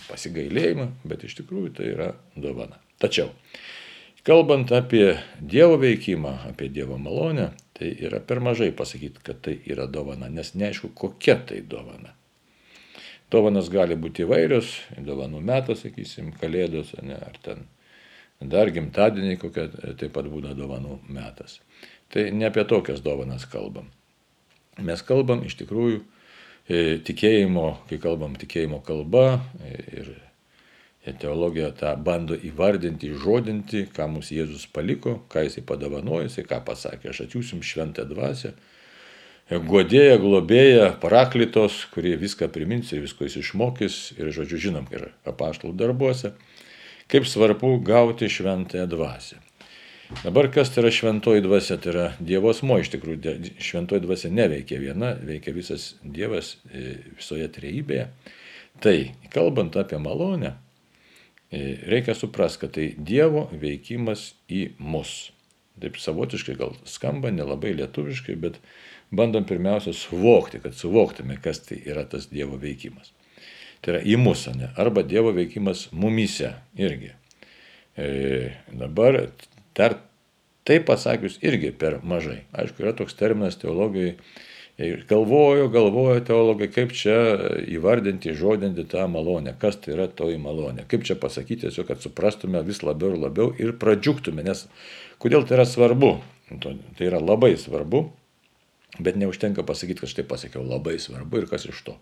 pasigailėjimą, 0.10 0.90
bet 1.08 1.26
iš 1.28 1.40
tikrųjų 1.42 1.74
tai 1.80 1.90
yra 1.94 2.12
dovana. 2.36 2.80
Tačiau, 3.00 3.32
kalbant 4.28 4.72
apie 4.76 5.18
Dievo 5.40 5.80
veikimą, 5.80 6.36
apie 6.52 6.70
Dievo 6.76 7.00
malonę, 7.00 7.52
tai 7.78 7.94
yra 7.96 8.20
per 8.20 8.44
mažai 8.44 8.72
pasakyti, 8.76 9.24
kad 9.24 9.42
tai 9.46 9.60
yra 9.72 9.88
dovana, 9.88 10.28
nes 10.30 10.54
neaišku, 10.60 10.92
kokia 10.96 11.40
tai 11.48 11.62
dovana. 11.64 12.16
Dovanas 13.30 13.70
gali 13.70 13.94
būti 13.94 14.26
įvairios, 14.26 14.72
dovanų 15.06 15.40
metas, 15.46 15.84
sakysim, 15.86 16.32
kalėdos, 16.42 16.96
ne, 17.06 17.14
ar 17.14 17.38
ten 17.46 17.68
dar 18.42 18.72
gimtadieniai 18.74 19.38
kokia 19.38 19.68
taip 20.00 20.14
pat 20.16 20.28
būna 20.32 20.56
dovanų 20.58 20.98
metas. 21.14 21.60
Tai 22.10 22.26
ne 22.34 22.48
apie 22.50 22.66
tokias 22.66 23.04
dovanas 23.06 23.46
kalbam. 23.46 23.92
Mes 24.86 25.04
kalbam 25.06 25.44
iš 25.48 25.58
tikrųjų 25.60 26.00
e, 26.00 26.98
tikėjimo, 27.06 27.68
kai 27.90 28.00
kalbam 28.02 28.36
tikėjimo 28.40 28.82
kalba 28.86 29.40
e, 29.64 29.78
ir 30.00 30.12
teologija 31.20 31.72
tą 31.74 31.96
bando 32.06 32.36
įvardinti, 32.36 33.10
įžodinti, 33.16 33.88
ką 33.96 34.10
mums 34.12 34.30
Jėzus 34.36 34.68
paliko, 34.70 35.16
ką 35.32 35.48
jisai 35.48 35.64
padavanojo, 35.66 36.28
jisai 36.28 36.46
ką 36.46 36.60
pasakė, 36.68 37.10
aš 37.10 37.24
atsiųsim 37.26 37.64
šventą 37.66 38.06
dvasę, 38.06 38.52
godėja, 39.50 40.20
globėja, 40.22 40.92
paraklitos, 41.02 41.80
kurie 41.96 42.14
viską 42.20 42.52
primins 42.54 42.92
ir 42.94 43.02
visko 43.02 43.26
jis 43.26 43.40
išmokys 43.42 43.98
ir, 44.20 44.30
žodžiu, 44.36 44.62
žinom, 44.68 44.92
ir 44.94 45.10
apaštalų 45.26 45.74
darbuose 45.80 46.36
kaip 47.10 47.26
svarbu 47.28 47.80
gauti 47.82 48.30
šventąją 48.30 48.86
dvasę. 48.88 49.40
Dabar 50.10 50.48
kas 50.50 50.72
tai 50.74 50.82
yra 50.82 50.90
šventoji 50.90 51.44
dvasia? 51.46 51.76
Tai 51.78 51.92
yra 51.92 52.06
Dievo 52.18 52.50
asmo, 52.50 52.80
iš 52.82 52.90
tikrųjų 52.96 53.52
šventoji 53.62 54.02
dvasia 54.02 54.32
neveikia 54.34 54.80
viena, 54.82 55.12
veikia 55.22 55.52
visas 55.54 55.92
Dievas 56.02 56.56
e, 56.74 56.96
visoje 57.20 57.46
trejybėje. 57.54 58.08
Tai, 58.82 58.96
kalbant 59.30 59.78
apie 59.78 60.00
malonę, 60.02 60.56
e, 61.54 61.76
reikia 61.94 62.16
suprasti, 62.18 62.64
kad 62.64 62.74
tai 62.80 62.88
Dievo 62.98 63.46
veikimas 63.54 64.32
į 64.50 64.64
mus. 64.82 65.30
Taip 65.80 66.02
savotiškai 66.02 66.58
gal 66.58 66.74
skamba, 66.90 67.30
nelabai 67.30 67.76
lietuviškai, 67.78 68.34
bet 68.42 68.58
bandom 69.14 69.46
pirmiausia 69.46 69.94
suvokti, 69.94 70.64
kad 70.66 70.74
suvoktume, 70.74 71.38
kas 71.44 71.62
tai 71.68 71.84
yra 71.86 72.08
tas 72.10 72.26
Dievo 72.34 72.58
veikimas. 72.58 73.14
Tai 73.86 73.94
yra 73.94 74.02
į 74.10 74.18
mūsų, 74.26 74.58
ne? 74.58 74.74
arba 74.74 75.06
Dievo 75.06 75.38
veikimas 75.38 75.86
mumyse 75.94 76.56
irgi. 76.82 77.14
E, 77.94 78.10
dabar 78.74 79.22
dar 79.80 79.98
tai 80.68 80.80
pasakius 80.86 81.40
irgi 81.42 81.72
per 81.72 82.00
mažai. 82.06 82.44
Aišku, 82.54 82.84
yra 82.84 82.94
toks 82.98 83.18
terminas 83.18 83.58
teologijai. 83.62 84.18
Ir 84.80 85.02
galvoju, 85.10 85.66
galvoju 85.74 86.22
teologai, 86.24 86.70
kaip 86.72 86.94
čia 86.96 87.16
įvardinti, 87.68 88.32
žodinti 88.32 88.86
tą 88.88 89.10
malonę, 89.12 89.52
kas 89.60 89.76
tai 89.84 89.92
yra 89.98 90.06
toji 90.08 90.38
malonė, 90.40 90.86
kaip 90.88 91.04
čia 91.04 91.18
pasakyti 91.20 91.66
tiesiog, 91.66 91.90
kad 91.90 92.00
suprastume 92.00 92.62
vis 92.64 92.80
labiau 92.88 93.12
ir 93.12 93.20
labiau 93.20 93.52
ir 93.60 93.74
pradžiuktume, 93.82 94.46
nes 94.48 94.70
kodėl 95.20 95.44
tai 95.44 95.58
yra 95.58 95.66
svarbu, 95.68 96.14
tai 96.64 97.10
yra 97.10 97.20
labai 97.20 97.58
svarbu, 97.60 98.06
bet 99.04 99.20
neužtenka 99.20 99.68
pasakyti, 99.68 100.00
kad 100.06 100.14
štai 100.14 100.28
pasakiau 100.32 100.64
labai 100.64 100.96
svarbu 100.96 101.44
ir 101.44 101.52
kas 101.52 101.68
iš 101.68 101.84
to. 101.90 101.98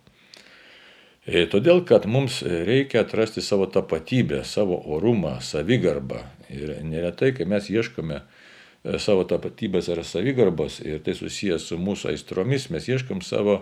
E, 1.27 1.43
todėl, 1.51 1.81
kad 1.83 2.05
mums 2.07 2.39
reikia 2.39 3.01
atrasti 3.03 3.41
savo 3.43 3.65
tapatybę, 3.67 4.45
savo 4.47 4.77
orumą, 4.95 5.41
savigarbą. 5.43 6.21
Ir 6.55 6.77
neretai, 6.87 7.33
kai 7.35 7.43
mes 7.51 7.67
ieškome 7.67 8.21
e, 8.21 8.95
savo 9.03 9.25
tapatybės 9.27 9.89
ar 9.91 10.05
savigarbos 10.07 10.79
ir 10.87 11.01
tai 11.03 11.17
susijęs 11.19 11.65
su 11.67 11.79
mūsų 11.83 12.13
aistromis, 12.13 12.69
mes 12.71 12.87
ieškom 12.87 13.19
savo 13.27 13.57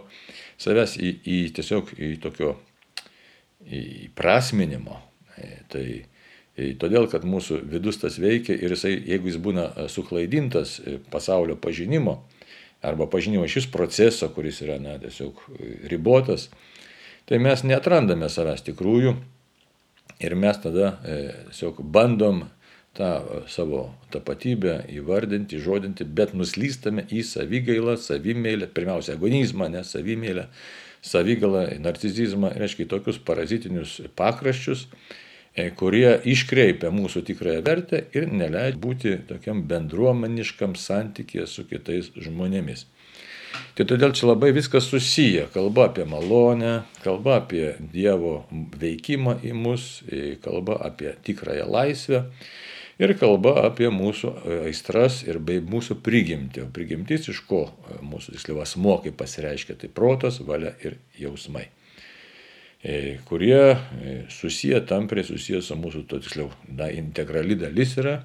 savęs 0.62 0.94
į, 1.02 1.10
į 1.26 1.40
tiesiog 1.58 1.90
į 1.98 2.12
tokio 2.22 2.54
įprasminimo. 3.66 5.00
E, 5.34 5.50
tai 5.74 5.88
todėl, 6.78 7.10
kad 7.10 7.26
mūsų 7.26 7.64
vidus 7.74 7.98
tas 8.04 8.20
veikia 8.22 8.54
ir 8.54 8.78
jisai, 8.78 8.94
jeigu 9.10 9.34
jis 9.34 9.42
būna 9.42 9.66
suklaidintas 9.90 10.78
pasaulio 11.10 11.58
pažinimo 11.58 12.20
arba 12.86 13.10
pažinimo 13.10 13.50
šis 13.50 13.66
proceso, 13.74 14.30
kuris 14.38 14.62
yra 14.62 14.78
na, 14.78 15.00
tiesiog 15.02 15.42
ribotas, 15.90 16.52
tai 17.26 17.40
mes 17.42 17.64
netrandame 17.66 18.30
savęs 18.30 18.66
tikrųjų 18.68 19.16
ir 20.24 20.36
mes 20.40 20.60
tada 20.62 20.96
e, 21.04 21.18
tiesiog 21.50 21.82
bandom 21.82 22.46
tą 22.96 23.12
e, 23.20 23.42
savo 23.52 23.90
tapatybę 24.14 24.78
įvardinti, 24.96 25.60
žodinti, 25.62 26.06
bet 26.06 26.34
nuslystame 26.38 27.06
į 27.12 27.26
savigailą, 27.28 27.98
savimėlę, 28.00 28.70
pirmiausia, 28.76 29.18
agonizmą, 29.18 29.70
ne 29.74 29.84
savimėlę, 29.84 30.48
savigalą, 31.06 31.68
narcizizmą, 31.84 32.54
reiškia 32.62 32.88
tokius 32.90 33.20
parazitinius 33.28 34.00
pakraščius, 34.18 34.88
e, 35.56 35.70
kurie 35.76 36.16
iškreipia 36.32 36.94
mūsų 36.96 37.26
tikrąją 37.32 37.66
vertę 37.66 38.06
ir 38.16 38.30
neleidžia 38.32 38.82
būti 38.88 39.18
tokiam 39.30 39.66
bendruomeniškam 39.70 40.78
santykėje 40.80 41.50
su 41.52 41.68
kitais 41.70 42.14
žmonėmis. 42.16 42.88
Tai 43.76 43.86
todėl 43.90 44.14
čia 44.16 44.30
labai 44.30 44.54
viskas 44.56 44.88
susiję. 44.92 45.48
Kalba 45.54 45.90
apie 45.90 46.06
malonę, 46.08 46.86
kalba 47.04 47.40
apie 47.42 47.74
Dievo 47.80 48.46
veikimą 48.52 49.40
į 49.44 49.52
mus, 49.58 49.90
kalba 50.44 50.80
apie 50.88 51.16
tikrąją 51.28 51.68
laisvę 51.72 52.24
ir 53.02 53.16
kalba 53.20 53.58
apie 53.66 53.90
mūsų 53.92 54.32
aistras 54.66 55.22
ir 55.28 55.42
bei 55.44 55.60
mūsų 55.60 56.00
prigimtį. 56.06 56.68
O 56.68 56.72
prigimtis 56.76 57.28
iš 57.32 57.42
ko 57.50 57.66
mūsų 58.00 58.38
tiksliau 58.38 58.62
asmo, 58.64 59.00
kaip 59.04 59.18
pasireiškia, 59.20 59.80
tai 59.82 59.92
protas, 59.92 60.40
valia 60.40 60.76
ir 60.86 61.00
jausmai. 61.20 61.68
E, 62.88 63.18
kurie 63.26 63.72
e, 63.72 63.78
susiję, 64.30 64.82
tampriai 64.86 65.26
susiję 65.26 65.62
su 65.66 65.74
mūsų, 65.74 66.04
to 66.06 66.20
tiksliau, 66.22 66.52
na, 66.70 66.86
integrali 66.94 67.56
dalis 67.58 67.96
yra 67.98 68.20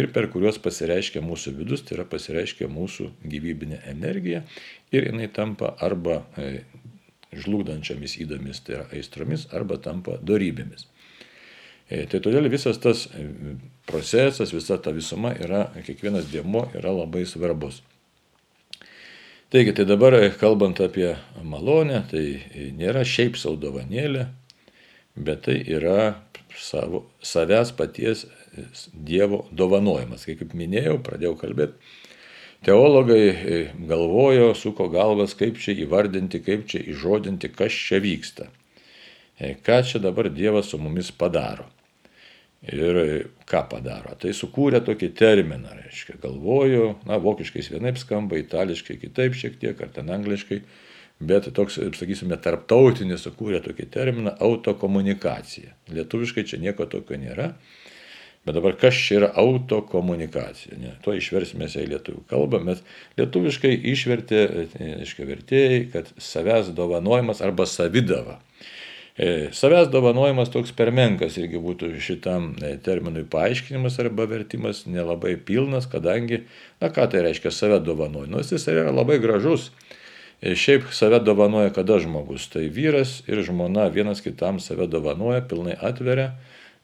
ir 0.00 0.08
per 0.14 0.30
kuriuos 0.32 0.56
pasireiškia 0.64 1.20
mūsų 1.20 1.52
vidus, 1.58 1.82
tai 1.84 1.98
yra 1.98 2.06
pasireiškia 2.08 2.70
mūsų 2.72 3.10
gyvybinė 3.28 3.82
energija 3.90 4.40
ir 4.96 5.10
jinai 5.10 5.28
tampa 5.28 5.74
arba 5.84 6.22
e, 6.40 6.62
žlugdančiamis 7.36 8.16
įdomis, 8.24 8.62
tai 8.64 8.78
yra 8.78 8.88
aistromis, 8.96 9.44
arba 9.52 9.76
tampa 9.76 10.16
darybėmis. 10.24 10.88
Tai 11.88 12.20
todėl 12.24 12.48
visas 12.52 12.80
tas 12.80 13.06
procesas, 13.88 14.52
visa 14.52 14.76
ta 14.80 14.92
visuma 14.92 15.34
yra, 15.36 15.66
kiekvienas 15.84 16.32
dėmo 16.32 16.66
yra 16.76 16.92
labai 16.96 17.22
svarbus. 17.28 17.82
Taigi, 19.48 19.72
tai 19.72 19.86
dabar 19.88 20.12
kalbant 20.36 20.76
apie 20.84 21.14
malonę, 21.40 22.02
tai 22.10 22.24
nėra 22.76 23.00
šiaip 23.00 23.38
savo 23.40 23.56
dovanėlė, 23.56 24.26
bet 25.16 25.46
tai 25.46 25.54
yra 25.64 26.18
savo, 26.52 27.06
savęs 27.24 27.72
paties 27.78 28.26
Dievo 28.92 29.46
dovanojimas. 29.56 30.26
Kai 30.28 30.34
kaip 30.36 30.52
minėjau, 30.52 30.98
pradėjau 31.06 31.32
kalbėti, 31.40 31.96
teologai 32.68 33.70
galvojo, 33.88 34.50
suko 34.52 34.90
galvas, 34.92 35.32
kaip 35.38 35.56
čia 35.64 35.78
įvardinti, 35.80 36.42
kaip 36.44 36.68
čia 36.68 36.84
įžodinti, 36.92 37.48
kas 37.48 37.72
čia 37.72 38.02
vyksta. 38.04 38.50
E, 39.40 39.54
ką 39.64 39.80
čia 39.80 40.04
dabar 40.04 40.28
Dievas 40.28 40.74
su 40.74 40.82
mumis 40.82 41.08
padaro. 41.08 41.70
Ir 42.66 42.96
ką 43.46 43.60
padaro? 43.70 44.16
Tai 44.18 44.32
sukūrė 44.34 44.80
tokį 44.82 45.12
terminą, 45.14 45.76
reiškia, 45.78 46.16
galvoju, 46.24 46.88
na, 47.06 47.20
vokiškai 47.22 47.62
vienaip 47.70 48.00
skamba, 48.00 48.40
itališkai 48.40 48.96
kitaip 48.98 49.36
šiek 49.38 49.60
tiek, 49.62 49.78
ar 49.78 49.92
ten 49.94 50.10
angliškai, 50.10 50.58
bet 51.22 51.46
toks, 51.54 51.78
sakysime, 52.00 52.34
tarptautinis 52.42 53.22
sukūrė 53.28 53.62
tokį 53.62 53.86
terminą 53.94 54.34
autokomunikacija. 54.42 55.70
Lietuviškai 55.94 56.44
čia 56.50 56.58
nieko 56.62 56.88
tokio 56.90 57.20
nėra. 57.22 57.52
Bet 58.46 58.56
dabar 58.56 58.74
kas 58.80 58.96
čia 58.96 59.18
yra 59.18 59.30
autokomunikacija? 59.38 60.78
Ne? 60.80 60.96
To 61.04 61.14
išversime 61.14 61.66
į 61.68 61.86
lietuvių 61.92 62.22
kalbą, 62.30 62.62
bet 62.64 62.82
lietuviškai 63.20 63.74
išvertė, 63.92 64.44
aiškiai, 65.02 65.26
vertėjai, 65.30 65.80
kad 65.92 66.10
savęs 66.16 66.70
dovanojimas 66.74 67.42
arba 67.44 67.66
savidava. 67.70 68.38
E, 69.18 69.48
savęs 69.50 69.88
dovanojimas 69.90 70.50
toks 70.54 70.70
per 70.78 70.92
menkas 70.94 71.40
irgi 71.40 71.58
būtų 71.58 71.88
šitam 71.98 72.52
e, 72.62 72.76
terminui 72.78 73.24
paaiškinimas 73.26 73.96
arba 73.98 74.28
vertimas 74.30 74.84
nelabai 74.86 75.32
pilnas, 75.34 75.88
kadangi, 75.90 76.44
na 76.78 76.92
ką 76.94 77.08
tai 77.10 77.24
reiškia 77.26 77.50
save 77.50 77.80
dovanoja. 77.82 78.30
Nors 78.30 78.52
jis 78.54 78.68
yra 78.70 78.92
labai 78.94 79.18
gražus. 79.18 79.72
E, 80.38 80.54
šiaip 80.54 80.86
save 80.94 81.18
dovanoja 81.26 81.74
kada 81.74 81.98
žmogus. 81.98 82.46
Tai 82.52 82.62
vyras 82.70 83.24
ir 83.26 83.42
žmona 83.42 83.88
vienas 83.90 84.22
kitam 84.22 84.62
save 84.62 84.86
dovanoja, 84.86 85.42
pilnai 85.50 85.74
atveria, 85.74 86.30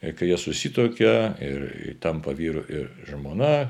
kai 0.02 0.32
jie 0.32 0.40
susitokia 0.42 1.16
ir 1.38 1.94
tampa 2.02 2.34
vyru 2.34 2.66
ir 2.66 2.90
žmona, 3.12 3.68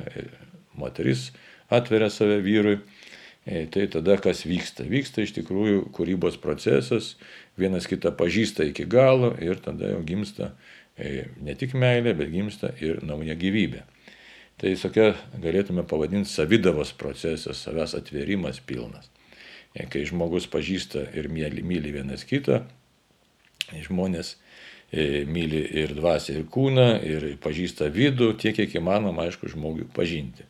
moteris 0.81 1.35
atveria 1.69 2.09
save 2.09 2.41
vyrui. 2.41 2.79
Tai 3.45 3.83
tada 3.93 4.17
kas 4.17 4.47
vyksta? 4.49 4.87
Vyksta 4.89 5.21
iš 5.21 5.35
tikrųjų 5.37 5.91
kūrybos 5.93 6.39
procesas, 6.41 7.11
vienas 7.61 7.89
kitą 7.91 8.13
pažįsta 8.17 8.67
iki 8.71 8.87
galo 8.91 9.33
ir 9.43 9.61
tada 9.63 9.93
jau 9.95 10.03
gimsta 10.07 10.53
e, 10.97 11.27
ne 11.43 11.55
tik 11.59 11.75
meilė, 11.79 12.15
bet 12.19 12.33
gimsta 12.33 12.73
ir 12.83 13.03
nauja 13.07 13.37
gyvybė. 13.39 13.85
Tai 14.61 14.71
tokia 14.79 15.09
galėtume 15.43 15.83
pavadinti 15.91 16.31
savydavos 16.31 16.93
procesas, 16.99 17.65
savęs 17.65 17.97
atvėrimas 17.99 18.61
pilnas. 18.67 19.11
E, 19.75 19.87
kai 19.91 20.05
žmogus 20.07 20.47
pažįsta 20.51 21.09
ir 21.19 21.29
myli, 21.33 21.65
myli 21.67 21.95
vienas 21.95 22.23
kitą, 22.29 22.63
žmonės 23.83 24.37
e, 24.93 25.25
myli 25.27 25.65
ir 25.83 25.95
dvasę, 25.99 26.39
ir 26.39 26.47
kūną, 26.55 26.89
ir 27.03 27.29
pažįsta 27.43 27.91
vidų, 27.91 28.35
tiek 28.39 28.55
kiek 28.61 28.79
įmanoma, 28.79 29.27
aišku, 29.27 29.51
žmogui 29.51 29.89
pažinti. 29.95 30.47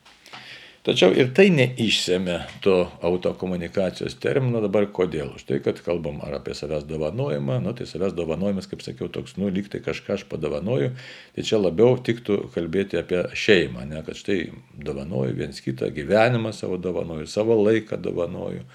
Tačiau 0.85 1.15
ir 1.17 1.31
tai 1.33 1.47
neišsėmė 1.49 2.35
to 2.61 2.75
autokomunikacijos 3.09 4.19
termino 4.21 4.61
dabar 4.61 4.85
kodėl. 4.93 5.31
Už 5.39 5.47
tai, 5.49 5.57
kad 5.65 5.79
kalbam 5.81 6.19
ar 6.21 6.35
apie 6.43 6.53
savęs 6.53 6.85
dovanojimą, 6.85 7.57
nu, 7.65 7.73
tai 7.73 7.87
savęs 7.89 8.13
dovanojimas, 8.13 8.69
kaip 8.69 8.85
sakiau, 8.85 9.09
toks, 9.09 9.39
nu, 9.41 9.49
lyg 9.49 9.71
tai 9.73 9.81
kažką 9.81 10.19
aš 10.19 10.27
padovanoju, 10.29 10.91
tai 11.33 11.45
čia 11.49 11.63
labiau 11.63 11.97
tiktų 11.97 12.37
kalbėti 12.53 13.01
apie 13.01 13.23
šeimą, 13.33 13.87
ne, 13.95 14.03
kad 14.05 14.21
štai 14.21 14.37
dovanoju 14.77 15.39
viens 15.39 15.65
kitą 15.65 15.89
gyvenimą 15.89 16.53
savo 16.53 16.77
dovanoju, 16.77 17.31
savo 17.33 17.57
laiką 17.63 17.97
dovanoju. 18.05 18.69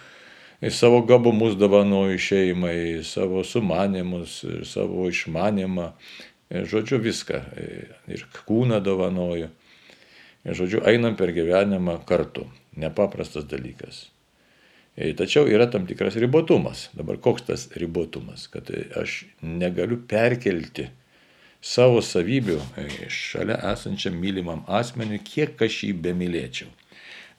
Ir 0.65 0.73
savo 0.73 1.03
gabumus 1.05 1.53
dovanoju 1.61 2.17
šeimai, 2.25 2.79
savo 3.05 3.45
sumanimus, 3.45 4.41
savo 4.65 5.05
išmanimą, 5.13 5.91
žodžiu 6.49 6.97
viską. 7.05 7.45
Ir 8.09 8.25
kūną 8.49 8.81
dovanoju. 8.81 9.53
Žodžiu, 10.45 10.85
einam 10.87 11.17
per 11.19 11.33
gyvenimą 11.35 11.99
kartu. 12.07 12.45
Nepaprastas 12.79 13.43
dalykas. 13.49 14.07
E, 14.95 15.11
tačiau 15.13 15.47
yra 15.51 15.67
tam 15.71 15.87
tikras 15.87 16.15
ribotumas. 16.15 16.87
Dabar 16.95 17.19
koks 17.19 17.45
tas 17.49 17.67
ribotumas? 17.75 18.47
Kad 18.51 18.71
aš 18.99 19.25
negaliu 19.41 19.99
perkelti 20.07 20.87
savo 21.61 21.99
savybių 22.03 22.57
e, 22.79 22.87
šalia 23.11 23.59
esančiam 23.73 24.15
mylimam 24.19 24.63
asmeniui, 24.67 25.19
kiek 25.23 25.59
aš 25.67 25.83
jį 25.89 25.93
bemylėčiau. 26.05 26.71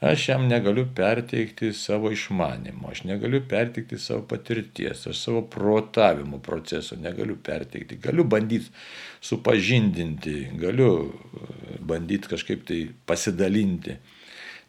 Aš 0.00 0.28
jam 0.28 0.46
negaliu 0.48 0.86
perteikti 0.96 1.72
savo 1.76 2.08
išmanimo, 2.12 2.88
aš 2.88 3.02
negaliu 3.04 3.42
perteikti 3.48 3.98
savo 4.00 4.22
patirties, 4.28 5.02
aš 5.06 5.18
savo 5.26 5.42
protavimo 5.42 6.38
proceso 6.40 6.96
negaliu 6.96 7.36
perteikti. 7.36 7.98
Galiu 8.00 8.24
bandyti 8.24 8.72
supažindinti, 9.20 10.36
galiu 10.62 10.94
e, 11.04 11.76
bandyti 11.92 12.32
kažkaip 12.32 12.64
tai 12.70 12.80
pasidalinti. 13.06 13.98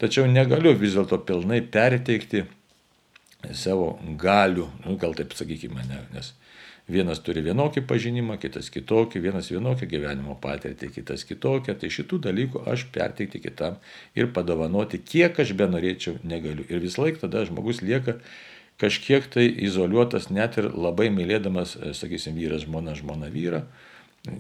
Tačiau 0.04 0.28
negaliu 0.28 0.76
vis 0.76 1.00
dėlto 1.00 1.22
pilnai 1.24 1.62
perteikti 1.64 2.44
savo 3.56 3.94
galių, 4.20 4.68
nu, 4.84 4.98
gal 5.00 5.16
taip 5.16 5.32
sakykime, 5.38 5.88
ne, 5.88 6.04
nes 6.12 6.34
Vienas 6.90 7.22
turi 7.24 7.44
vienokį 7.46 7.84
pažinimą, 7.88 8.36
kitas 8.42 8.72
kitokį, 8.74 9.22
vienas 9.22 9.52
vienokią 9.54 9.88
gyvenimo 9.88 10.36
patirtį, 10.42 10.90
kitas 10.96 11.24
kitokią. 11.30 11.76
Tai 11.80 11.90
šitų 11.94 12.22
dalykų 12.26 12.64
aš 12.72 12.88
perteikti 12.92 13.40
kitam 13.44 13.78
ir 14.18 14.32
padovanoti, 14.34 15.00
kiek 15.00 15.38
aš 15.40 15.54
be 15.58 15.70
norėčiau, 15.70 16.18
negaliu. 16.24 16.66
Ir 16.68 16.82
vis 16.84 16.98
laik 16.98 17.22
tada 17.22 17.46
žmogus 17.48 17.84
lieka 17.86 18.18
kažkiek 18.82 19.28
tai 19.30 19.46
izoliuotas, 19.68 20.30
net 20.34 20.58
ir 20.58 20.72
labai 20.74 21.12
mylėdamas, 21.14 21.76
e, 21.78 21.94
sakysim, 21.98 22.34
vyras, 22.40 22.66
žmona, 22.66 22.96
žmona, 22.98 23.30
vyra, 23.30 23.62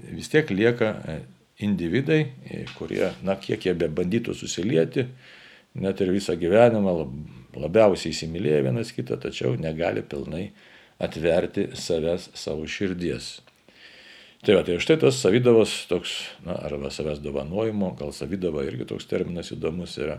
vis 0.09 0.31
tiek 0.33 0.49
lieka 0.49 0.89
e, 0.95 1.19
individai, 1.61 2.23
e, 2.49 2.63
kurie, 2.77 3.11
na, 3.25 3.37
kiek 3.37 3.67
jie 3.67 3.75
be 3.77 3.89
bandytų 3.91 4.33
susilieti, 4.37 5.05
net 5.77 6.01
ir 6.01 6.11
visą 6.15 6.35
gyvenimą 6.41 6.95
labiausiai 7.61 8.15
įsimylėję 8.15 8.65
vienas 8.65 8.91
kitą, 8.95 9.19
tačiau 9.21 9.53
negali 9.59 10.01
pilnai 10.01 10.49
atverti 11.01 11.69
savęs 11.77 12.29
savo 12.37 12.67
širdies. 12.69 13.39
Tai 14.41 14.55
va, 14.57 14.63
tai 14.65 14.79
štai 14.81 14.97
tas 15.03 15.19
savydavas 15.21 15.73
toks, 15.89 16.15
na, 16.45 16.55
arba 16.65 16.89
savęs 16.93 17.21
dovanojimo, 17.21 17.91
gal 17.99 18.13
savydava 18.15 18.65
irgi 18.65 18.87
toks 18.89 19.05
terminas 19.09 19.51
įdomus 19.53 19.99
yra. 20.01 20.17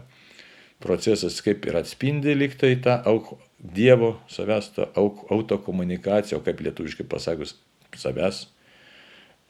Procesas 0.82 1.40
kaip 1.42 1.66
ir 1.66 1.78
atspindi 1.78 2.34
liktai 2.38 2.76
tą 2.82 3.00
auk, 3.06 3.36
Dievo 3.62 4.16
savęs 4.30 4.72
tą 4.74 4.88
auk, 4.98 5.20
autokomunikaciją, 5.30 6.40
o 6.40 6.42
kaip 6.42 6.62
lietuviškai 6.66 7.06
pasakius, 7.06 7.54
savęs 7.98 8.48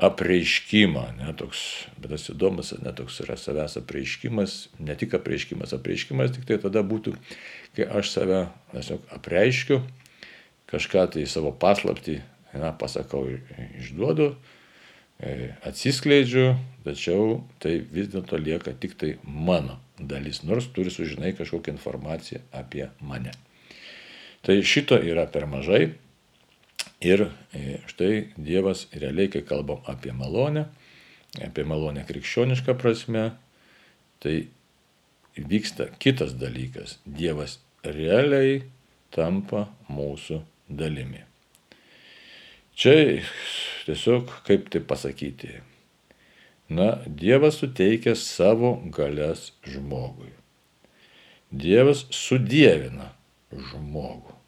apreiškimą, 0.02 1.04
ne 1.20 1.32
toks, 1.38 1.62
bet 2.00 2.10
tas 2.14 2.24
įdomus, 2.32 2.72
ne 2.82 2.92
toks 2.96 3.20
yra 3.24 3.36
savęs 3.38 3.76
apreiškimas, 3.80 4.56
ne 4.82 4.96
tik 4.98 5.14
apreiškimas, 5.18 5.74
apreiškimas 5.76 6.32
tik 6.34 6.48
tai 6.48 6.58
tada 6.64 6.82
būtų, 6.86 7.14
kai 7.76 7.86
aš 8.00 8.10
save 8.16 8.40
tiesiog 8.72 9.04
apreiškiu, 9.16 9.82
kažką 10.72 11.06
tai 11.14 11.26
savo 11.28 11.52
paslapti, 11.52 12.20
na, 12.56 12.72
pasakau, 12.76 13.26
išduodu, 13.80 14.32
e, 15.20 15.52
atsiskleidžiu, 15.68 16.52
tačiau 16.84 17.42
tai 17.62 17.78
vis 17.92 18.10
dėlto 18.12 18.40
lieka 18.40 18.74
tik 18.80 18.96
tai 19.00 19.14
mano 19.24 19.78
dalis, 19.98 20.42
nors 20.44 20.68
turi 20.74 20.92
sužinai 20.92 21.34
kažkokią 21.36 21.76
informaciją 21.76 22.42
apie 22.52 22.88
mane. 23.00 23.32
Tai 24.42 24.56
šito 24.66 24.98
yra 24.98 25.28
per 25.30 25.46
mažai 25.46 25.92
ir 27.04 27.28
e, 27.54 27.78
štai 27.86 28.32
Dievas 28.36 28.88
realiai, 28.96 29.30
kai 29.30 29.44
kalbam 29.46 29.84
apie 29.86 30.14
malonę, 30.16 30.66
apie 31.44 31.64
malonę 31.68 32.04
krikščionišką 32.08 32.74
prasme, 32.80 33.30
tai 34.22 34.48
vyksta 35.36 35.90
kitas 36.02 36.34
dalykas. 36.38 36.98
Dievas 37.06 37.58
realiai 37.86 38.62
tampa 39.14 39.68
mūsų 39.92 40.42
dalimi. 40.68 41.24
Čia 42.78 42.94
tiesiog, 43.86 44.30
kaip 44.46 44.70
tai 44.72 44.80
pasakyti, 44.80 45.58
na, 46.72 47.02
Dievas 47.06 47.58
suteikia 47.60 48.14
savo 48.16 48.74
galias 48.94 49.50
žmogui. 49.68 50.32
Dievas 51.52 52.06
sudėvina 52.14 53.10
žmogų. 53.52 54.38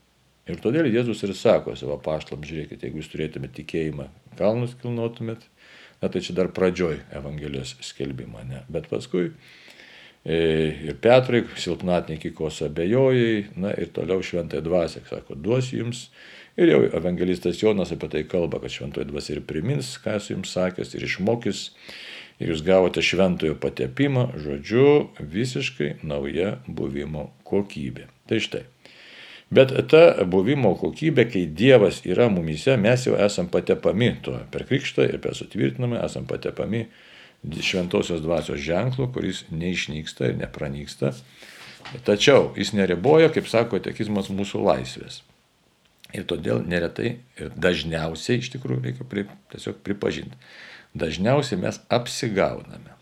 Ir 0.48 0.60
todėl 0.60 0.88
Jėzus 0.92 1.22
ir 1.24 1.32
sako 1.36 1.72
savo 1.76 1.96
paštam, 2.04 2.42
žiūrėkite, 2.44 2.84
jeigu 2.86 3.00
jūs 3.00 3.10
turėtumėte 3.12 3.62
tikėjimą, 3.62 4.08
kalnus 4.36 4.74
kilnotumėt, 4.80 5.44
na 6.02 6.10
tai 6.12 6.20
čia 6.24 6.36
dar 6.36 6.50
pradžioj 6.52 6.98
Evangelijos 7.16 7.76
skelbimą, 7.84 8.44
ne. 8.48 8.60
Bet 8.72 8.90
paskui 8.90 9.30
ir 10.24 10.94
Petrai, 11.04 11.42
silpnatiniai 11.60 12.22
kikos 12.22 12.62
abejojai, 12.64 13.50
na 13.60 13.74
ir 13.76 13.90
toliau 13.92 14.24
šventai 14.24 14.62
dvasia, 14.64 15.04
sako, 15.10 15.36
duosiu 15.36 15.82
jums 15.82 16.06
Ir 16.54 16.70
jau 16.70 16.84
evangelistas 16.86 17.58
Jonas 17.58 17.90
apie 17.90 18.06
tai 18.10 18.20
kalba, 18.30 18.60
kad 18.62 18.70
šventoji 18.70 19.08
dvasia 19.08 19.32
ir 19.34 19.40
primins, 19.46 19.96
ką 19.98 20.20
esu 20.20 20.36
jums 20.36 20.52
sakęs, 20.54 20.92
ir 20.94 21.02
išmokys, 21.08 21.62
ir 22.38 22.52
jūs 22.52 22.62
gavote 22.66 23.02
šventojo 23.02 23.56
patepimą, 23.58 24.28
žodžiu, 24.38 24.84
visiškai 25.18 25.96
nauja 26.06 26.60
buvimo 26.68 27.32
kokybė. 27.48 28.06
Tai 28.30 28.38
štai. 28.46 28.62
Bet 29.54 29.74
ta 29.90 30.04
buvimo 30.30 30.76
kokybė, 30.78 31.26
kai 31.32 31.42
Dievas 31.50 32.04
yra 32.06 32.28
mumise, 32.30 32.78
mes 32.78 33.08
jau 33.08 33.18
esam 33.18 33.50
patepami 33.50 34.12
tuo 34.22 34.38
per 34.54 34.62
krikštą 34.70 35.08
ir 35.10 35.18
per 35.26 35.34
sutvirtinamą 35.34 35.98
esam 36.06 36.30
patepami 36.30 36.86
šventosios 37.60 38.22
dvasios 38.24 38.60
ženklu, 38.64 39.08
kuris 39.12 39.44
neišnyksta 39.50 40.30
ir 40.30 40.38
nepranyksta. 40.40 41.12
Tačiau 42.06 42.52
jis 42.56 42.72
neriboja, 42.72 43.28
kaip 43.32 43.48
sako 43.50 43.80
tekizmas, 43.84 44.30
mūsų 44.32 44.62
laisvės. 44.64 45.20
Ir 46.14 46.24
todėl 46.30 46.62
neretai 46.66 47.16
ir 47.40 47.50
dažniausiai, 47.58 48.38
iš 48.40 48.52
tikrųjų, 48.54 48.84
reikia 48.86 49.06
pri, 49.10 49.26
tiesiog 49.52 49.80
pripažinti, 49.84 50.38
dažniausiai 50.96 51.58
mes 51.60 51.80
apsigauname. 51.92 52.94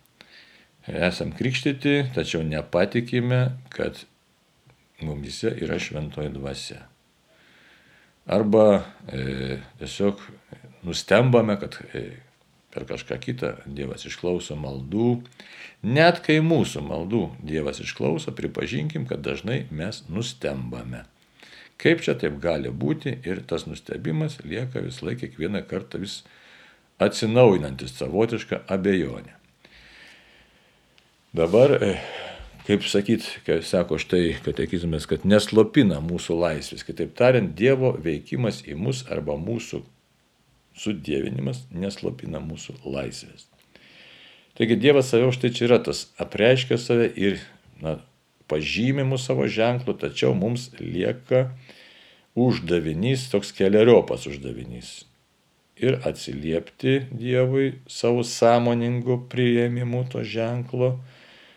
Esam 0.89 1.31
krikštyti, 1.37 2.09
tačiau 2.17 2.43
nepatikime, 2.43 3.53
kad 3.71 4.01
mumise 5.05 5.53
yra 5.63 5.79
šventoji 5.79 6.33
dvasia. 6.35 6.81
Arba 8.27 8.83
e, 9.07 9.59
tiesiog 9.79 10.25
nustembame, 10.87 11.59
kad 11.61 11.79
e, 11.93 12.05
per 12.73 12.87
kažką 12.89 13.19
kitą 13.21 13.53
Dievas 13.67 14.07
išklauso 14.09 14.57
maldų. 14.59 15.23
Net 15.85 16.23
kai 16.25 16.41
mūsų 16.45 16.83
maldų 16.87 17.25
Dievas 17.45 17.83
išklauso, 17.85 18.33
pripažinkim, 18.37 19.05
kad 19.11 19.23
dažnai 19.25 19.67
mes 19.71 20.03
nustembame. 20.09 21.05
Kaip 21.83 22.03
čia 22.05 22.15
taip 22.19 22.39
gali 22.43 22.71
būti 22.71 23.17
ir 23.27 23.43
tas 23.49 23.67
nustebimas 23.67 24.39
lieka 24.47 24.81
vis 24.85 25.03
laik 25.03 25.21
kiekvieną 25.25 25.65
kartą 25.69 26.01
vis 26.03 26.23
atsinaujinantis 27.03 27.97
savotišką 27.99 28.63
abejonę. 28.71 29.35
Dabar, 31.35 31.75
e, 31.83 31.97
kaip 32.67 32.85
sakyt, 32.87 33.27
kai 33.47 33.63
sako 33.67 33.99
štai 33.99 34.37
katekizmas, 34.45 35.09
kad 35.11 35.25
neslopina 35.25 35.99
mūsų 36.05 36.37
laisvės. 36.39 36.85
Kitaip 36.87 37.17
tariant, 37.19 37.55
Dievo 37.57 37.95
veikimas 37.97 38.63
į 38.69 38.77
mus 38.79 39.03
arba 39.11 39.39
mūsų 39.41 39.83
sudėvinimas 40.79 41.67
neslopina 41.71 42.41
mūsų 42.43 42.79
laisvės. 42.85 43.49
Taigi 44.57 44.77
Dievas 44.77 45.09
save 45.09 45.31
už 45.31 45.39
tai 45.41 45.51
čia 45.55 45.67
yra 45.69 45.79
tas 45.81 46.07
apreiškia 46.21 46.77
save 46.81 47.09
ir 47.17 47.39
na, 47.81 47.97
pažymė 48.53 49.07
mūsų 49.09 49.31
savo 49.31 49.47
ženklų, 49.49 49.97
tačiau 50.01 50.35
mums 50.37 50.69
lieka 50.81 51.47
uždavinys, 52.37 53.31
toks 53.33 53.53
keliariopas 53.57 54.29
uždavinys. 54.29 55.03
Ir 55.83 55.97
atsiliepti 56.07 57.09
Dievui 57.11 57.79
savo 57.91 58.23
sąmoningu 58.29 59.23
prieimimu 59.33 60.05
to 60.13 60.21
ženklo, 60.21 60.99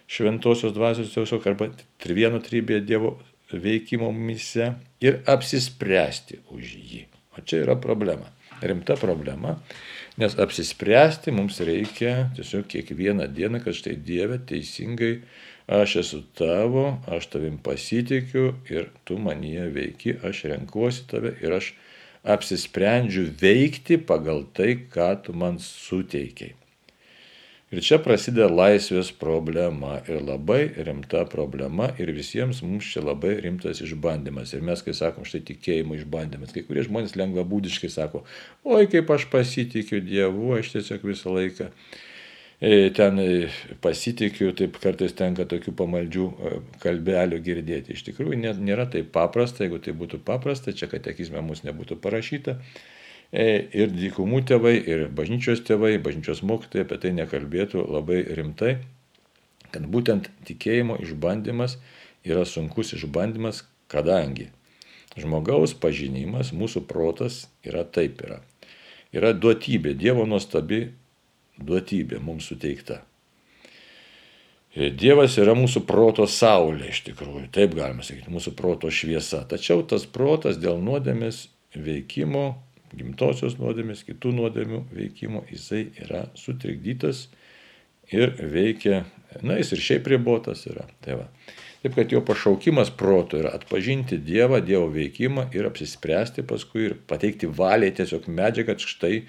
šventosios 0.08 0.74
dvasios 0.76 1.12
tiesiog 1.14 1.46
arba 1.52 1.70
vieno 2.06 2.40
trybėje 2.40 2.86
Dievo 2.88 3.18
veikimo 3.52 4.10
mise 4.16 4.72
ir 5.04 5.20
apsispręsti 5.30 6.42
už 6.56 6.72
jį. 6.80 7.04
O 7.36 7.44
čia 7.44 7.60
yra 7.66 7.76
problema 7.76 8.32
rimta 8.62 8.96
problema, 9.00 9.56
nes 10.18 10.38
apsispręsti 10.40 11.34
mums 11.36 11.60
reikia 11.60 12.30
tiesiog 12.38 12.68
kiekvieną 12.72 13.28
dieną, 13.28 13.60
kad 13.64 13.76
štai 13.76 13.98
Dieve 14.00 14.40
teisingai 14.40 15.20
aš 15.68 15.96
esu 16.04 16.22
tavo, 16.38 16.86
aš 17.10 17.28
tavim 17.34 17.58
pasitikiu 17.58 18.54
ir 18.70 18.92
tu 19.04 19.18
manyje 19.18 19.70
veiki, 19.76 20.18
aš 20.24 20.46
renkuosi 20.52 21.08
tave 21.10 21.36
ir 21.42 21.58
aš 21.58 21.74
apsisprendžiu 22.26 23.28
veikti 23.42 23.98
pagal 24.02 24.46
tai, 24.54 24.76
ką 24.90 25.10
tu 25.26 25.34
man 25.34 25.60
suteikiai. 25.62 26.56
Ir 27.74 27.82
čia 27.82 27.98
prasideda 27.98 28.46
laisvės 28.46 29.08
problema 29.18 29.96
ir 30.06 30.20
labai 30.22 30.68
rimta 30.86 31.24
problema 31.26 31.88
ir 31.98 32.12
visiems 32.14 32.60
mums 32.62 32.92
čia 32.94 33.02
labai 33.02 33.40
rimtas 33.42 33.82
išbandymas. 33.82 34.54
Ir 34.54 34.62
mes, 34.68 34.84
kai 34.86 34.94
sakom, 34.94 35.26
štai 35.26 35.42
tikėjimo 35.48 35.98
išbandymas, 35.98 36.54
kai 36.54 36.62
kurie 36.68 36.84
žmonės 36.86 37.18
lengvabūdiškai 37.18 37.90
sako, 37.90 38.22
oi 38.70 38.86
kaip 38.92 39.10
aš 39.16 39.26
pasitikiu 39.34 40.04
Dievu, 40.06 40.54
aš 40.60 40.76
tiesiog 40.76 41.08
visą 41.10 41.34
laiką 41.34 41.72
e, 42.62 42.92
ten 42.94 43.18
e, 43.24 43.30
pasitikiu, 43.82 44.54
taip 44.62 44.78
kartais 44.84 45.18
tenka 45.18 45.50
tokių 45.50 45.74
pamaldžių 45.82 46.28
e, 46.30 46.58
kalbelių 46.86 47.42
girdėti. 47.50 47.98
Iš 47.98 48.06
tikrųjų 48.12 48.44
nėra 48.62 48.86
taip 48.94 49.10
paprasta, 49.16 49.66
jeigu 49.66 49.82
tai 49.82 49.98
būtų 49.98 50.22
paprasta, 50.28 50.70
čia 50.70 50.92
katekizme 50.94 51.42
mums 51.42 51.66
nebūtų 51.66 51.98
parašyta. 51.98 52.60
E, 53.34 53.46
ir 53.74 53.94
dykumų 53.94 54.44
tėvai, 54.50 54.76
ir 54.78 55.08
bažnyčios 55.16 55.64
tėvai, 55.66 55.96
bažnyčios 56.02 56.44
mokytojai 56.46 56.86
apie 56.86 57.00
tai 57.02 57.14
nekalbėtų 57.18 57.86
labai 57.90 58.22
rimtai, 58.38 58.76
kad 59.74 59.88
būtent 59.92 60.30
tikėjimo 60.48 61.00
išbandymas 61.04 61.80
yra 62.26 62.46
sunkus 62.48 62.94
išbandymas, 62.96 63.64
kadangi 63.92 64.52
žmogaus 65.20 65.74
pažinimas, 65.80 66.52
mūsų 66.56 66.86
protas 66.90 67.46
yra 67.66 67.84
taip 67.84 68.22
yra. 68.26 68.42
Yra 69.16 69.32
duotybė, 69.34 69.94
Dievo 69.96 70.26
nuostabi 70.28 70.90
duotybė 71.56 72.20
mums 72.20 72.50
suteikta. 72.52 73.02
E, 74.76 74.90
Dievas 74.92 75.38
yra 75.40 75.56
mūsų 75.56 75.86
proto 75.88 76.28
saulė 76.28 76.90
iš 76.92 77.06
tikrųjų, 77.08 77.48
taip 77.56 77.78
galima 77.78 78.04
sakyti, 78.04 78.32
mūsų 78.34 78.56
proto 78.60 78.92
šviesa. 78.92 79.46
Tačiau 79.48 79.86
tas 79.88 80.04
protas 80.04 80.60
dėl 80.60 80.82
nuodėmės 80.84 81.46
veikimo 81.76 82.65
gimtosios 82.94 83.58
nuodėmės, 83.60 84.06
kitų 84.08 84.34
nuodėmių 84.38 84.86
veikimo, 84.94 85.44
jisai 85.52 85.88
yra 86.04 86.26
sutrikdytas 86.38 87.28
ir 88.14 88.36
veikia, 88.40 89.04
na, 89.42 89.58
jis 89.60 89.74
ir 89.76 89.86
šiaip 89.90 90.10
ribotas 90.14 90.66
yra. 90.70 90.86
Tai 91.06 91.22
va. 91.22 91.30
Taip 91.86 92.00
kad 92.00 92.14
jo 92.14 92.22
pašaukimas 92.26 92.90
proto 92.98 93.38
yra 93.38 93.52
atpažinti 93.54 94.18
Dievą, 94.18 94.58
Dievo 94.66 94.88
veikimą 94.90 95.52
ir 95.54 95.68
apsispręsti 95.70 96.42
paskui 96.50 96.88
ir 96.88 96.96
pateikti 97.10 97.46
valiai 97.46 97.94
tiesiog 97.94 98.26
medžiagą, 98.26 98.74
kad 98.74 98.82
štai 98.82 99.20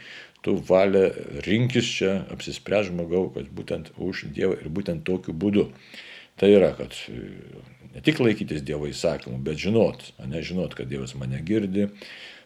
tu 0.47 0.55
valia 0.69 1.11
rinkis 1.45 1.91
čia, 1.99 2.13
apsispręs 2.33 2.89
žmogau, 2.89 3.27
kad 3.35 3.51
būtent 3.53 3.91
už 4.01 4.29
Dievą 4.33 4.57
ir 4.63 4.73
būtent 4.73 5.05
tokiu 5.05 5.35
būdu. 5.37 5.67
Tai 6.41 6.49
yra, 6.53 6.71
kad 6.79 6.97
ne 7.93 8.03
tik 8.05 8.23
laikytis 8.25 8.65
Dievo 8.65 8.89
įsakymų, 8.89 9.43
bet 9.45 9.61
žinot, 9.61 10.07
ne 10.25 10.41
žinot, 10.45 10.79
kad 10.79 10.89
Dievas 10.89 11.13
mane 11.19 11.41
girdi, 11.45 11.91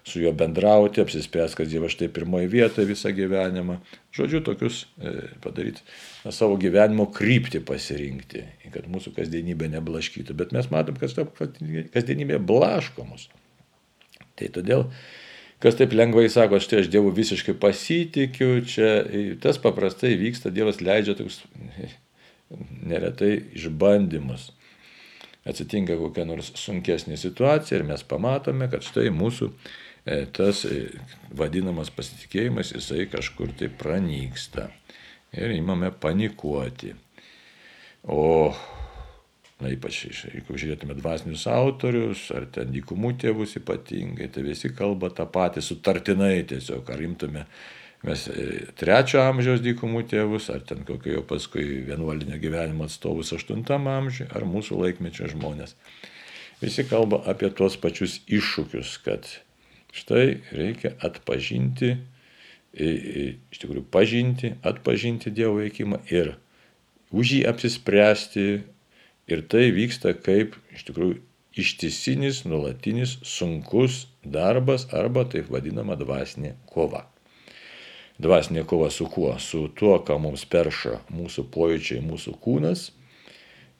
su 0.04 0.20
juo 0.20 0.32
bendrauti, 0.32 1.00
apsispręs, 1.02 1.54
kad 1.58 1.68
Dievas 1.68 1.94
štai 1.94 2.08
pirmoje 2.12 2.48
vietoje 2.50 2.88
visą 2.88 3.12
gyvenimą. 3.14 3.78
Žodžiu, 4.16 4.42
tokius 4.46 4.82
e, 4.98 5.12
padaryti, 5.44 5.84
na, 6.24 6.32
savo 6.34 6.56
gyvenimo 6.60 7.06
kryptį 7.14 7.62
pasirinkti, 7.68 8.44
kad 8.74 8.88
mūsų 8.90 9.14
kasdienybė 9.18 9.70
neblaškytų. 9.76 10.36
Bet 10.38 10.54
mes 10.56 10.70
matom, 10.72 10.98
kad 11.00 11.58
kasdienybė 11.94 12.40
blaško 12.50 13.06
mus. 13.08 13.28
Tai 14.40 14.48
todėl, 14.56 14.86
kas 15.62 15.76
taip 15.78 15.92
lengvai 15.96 16.28
sako, 16.32 16.62
štai 16.64 16.84
aš 16.84 16.92
Dievu 16.92 17.12
visiškai 17.14 17.54
pasitikiu, 17.60 18.54
čia 18.64 18.94
tas 19.42 19.60
paprastai 19.62 20.16
vyksta, 20.20 20.52
Dievas 20.54 20.80
leidžia 20.80 21.18
toks 21.18 21.42
neretai 22.90 23.36
išbandymus 23.58 24.50
atsitinka 25.48 25.96
kokia 26.00 26.26
nors 26.28 26.52
sunkesnė 26.58 27.18
situacija 27.20 27.80
ir 27.80 27.86
mes 27.88 28.02
pamatome, 28.06 28.68
kad 28.72 28.84
štai 28.84 29.08
mūsų 29.14 29.50
tas 30.34 30.64
e, 30.66 30.88
vadinamas 31.36 31.90
pasitikėjimas, 31.94 32.74
jisai 32.74 33.06
kažkur 33.10 33.54
tai 33.58 33.70
pranyksta. 33.70 34.70
Ir 35.36 35.52
įmame 35.54 35.92
panikuoti. 36.02 36.96
O, 38.10 38.50
na 39.60 39.70
ypač, 39.70 40.00
jeigu 40.08 40.56
žiūrėtume 40.58 40.96
dvasinius 40.98 41.44
autorius, 41.52 42.24
ar 42.34 42.48
ten 42.50 42.72
dykumų 42.74 43.12
tėvus 43.22 43.54
ypatingai, 43.60 44.30
tai 44.34 44.42
visi 44.48 44.72
kalba 44.74 45.12
tą 45.14 45.28
patį 45.30 45.62
sutartinai 45.62 46.40
tiesiog, 46.50 46.90
ar 46.90 47.04
imtume 47.06 47.44
mes 48.02 48.24
e, 48.32 48.46
trečio 48.80 49.20
amžiaus 49.22 49.62
dykumų 49.62 50.02
tėvus, 50.10 50.48
ar 50.50 50.64
ten 50.66 50.82
kokio 50.88 51.18
jau 51.18 51.26
paskui 51.34 51.84
vienuolinio 51.86 52.40
gyvenimo 52.42 52.88
atstovus 52.88 53.30
aštuntam 53.36 53.86
amžiui, 53.92 54.26
ar 54.32 54.48
mūsų 54.48 54.80
laikmečio 54.80 55.30
žmonės. 55.36 55.76
Visi 56.64 56.82
kalba 56.88 57.22
apie 57.30 57.52
tuos 57.56 57.78
pačius 57.80 58.18
iššūkius, 58.26 58.96
kad 59.04 59.28
Štai 59.94 60.40
reikia 60.54 60.94
atpažinti, 61.02 61.96
iš 62.74 63.58
tikrųjų 63.58 63.86
pažinti, 63.90 64.52
atpažinti 64.62 65.32
Dievo 65.34 65.58
veikimą 65.58 66.04
ir 66.12 66.36
už 67.10 67.36
jį 67.38 67.40
apsispręsti. 67.50 68.46
Ir 69.30 69.42
tai 69.46 69.68
vyksta 69.70 70.10
kaip 70.18 70.56
iš 70.74 70.88
tikrųjų 70.88 71.20
ištisinis, 71.54 72.44
nuolatinis, 72.46 73.18
sunkus 73.22 74.06
darbas 74.24 74.88
arba 74.94 75.22
taip 75.30 75.50
vadinama 75.50 75.94
dvasinė 75.98 76.56
kova. 76.70 77.04
Dvasinė 78.20 78.64
kova 78.68 78.90
su 78.90 79.06
kuo? 79.10 79.32
Su 79.38 79.68
tuo, 79.74 79.96
ką 80.02 80.18
mums 80.20 80.44
perša 80.50 80.98
mūsų 81.14 81.46
pojūčiai, 81.54 82.02
mūsų 82.04 82.34
kūnas 82.42 82.90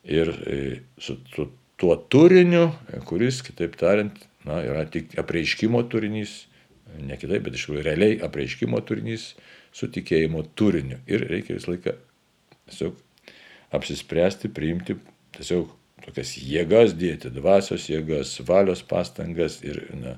ir 0.07 0.31
e, 0.47 0.61
su 1.03 1.19
tuo 1.81 1.97
turiniu, 2.13 2.71
kuris, 3.09 3.43
kitaip 3.45 3.77
tariant, 3.81 4.17
na, 4.49 4.61
yra 4.67 4.87
tik 4.91 5.17
apreiškimo 5.21 5.83
turinys, 5.93 6.45
ne 6.99 7.19
kitaip, 7.21 7.45
bet 7.47 7.57
iš 7.57 7.67
tikrųjų 7.67 7.85
realiai 7.87 8.21
apreiškimo 8.27 8.81
turinys 8.89 9.35
su 9.77 9.91
tikėjimo 9.93 10.43
turiniu. 10.59 10.99
Ir 11.11 11.27
reikia 11.31 11.59
visą 11.59 11.75
laiką 11.75 11.95
tiesiog 12.71 13.05
apsispręsti, 13.77 14.51
priimti 14.55 14.97
tiesiog 15.37 15.71
tokias 16.05 16.35
jėgas 16.41 16.97
dėti, 16.99 17.31
dvasios 17.35 17.87
jėgas, 17.91 18.39
valios 18.49 18.83
pastangas 18.83 19.61
ir 19.67 19.83
na, 19.95 20.17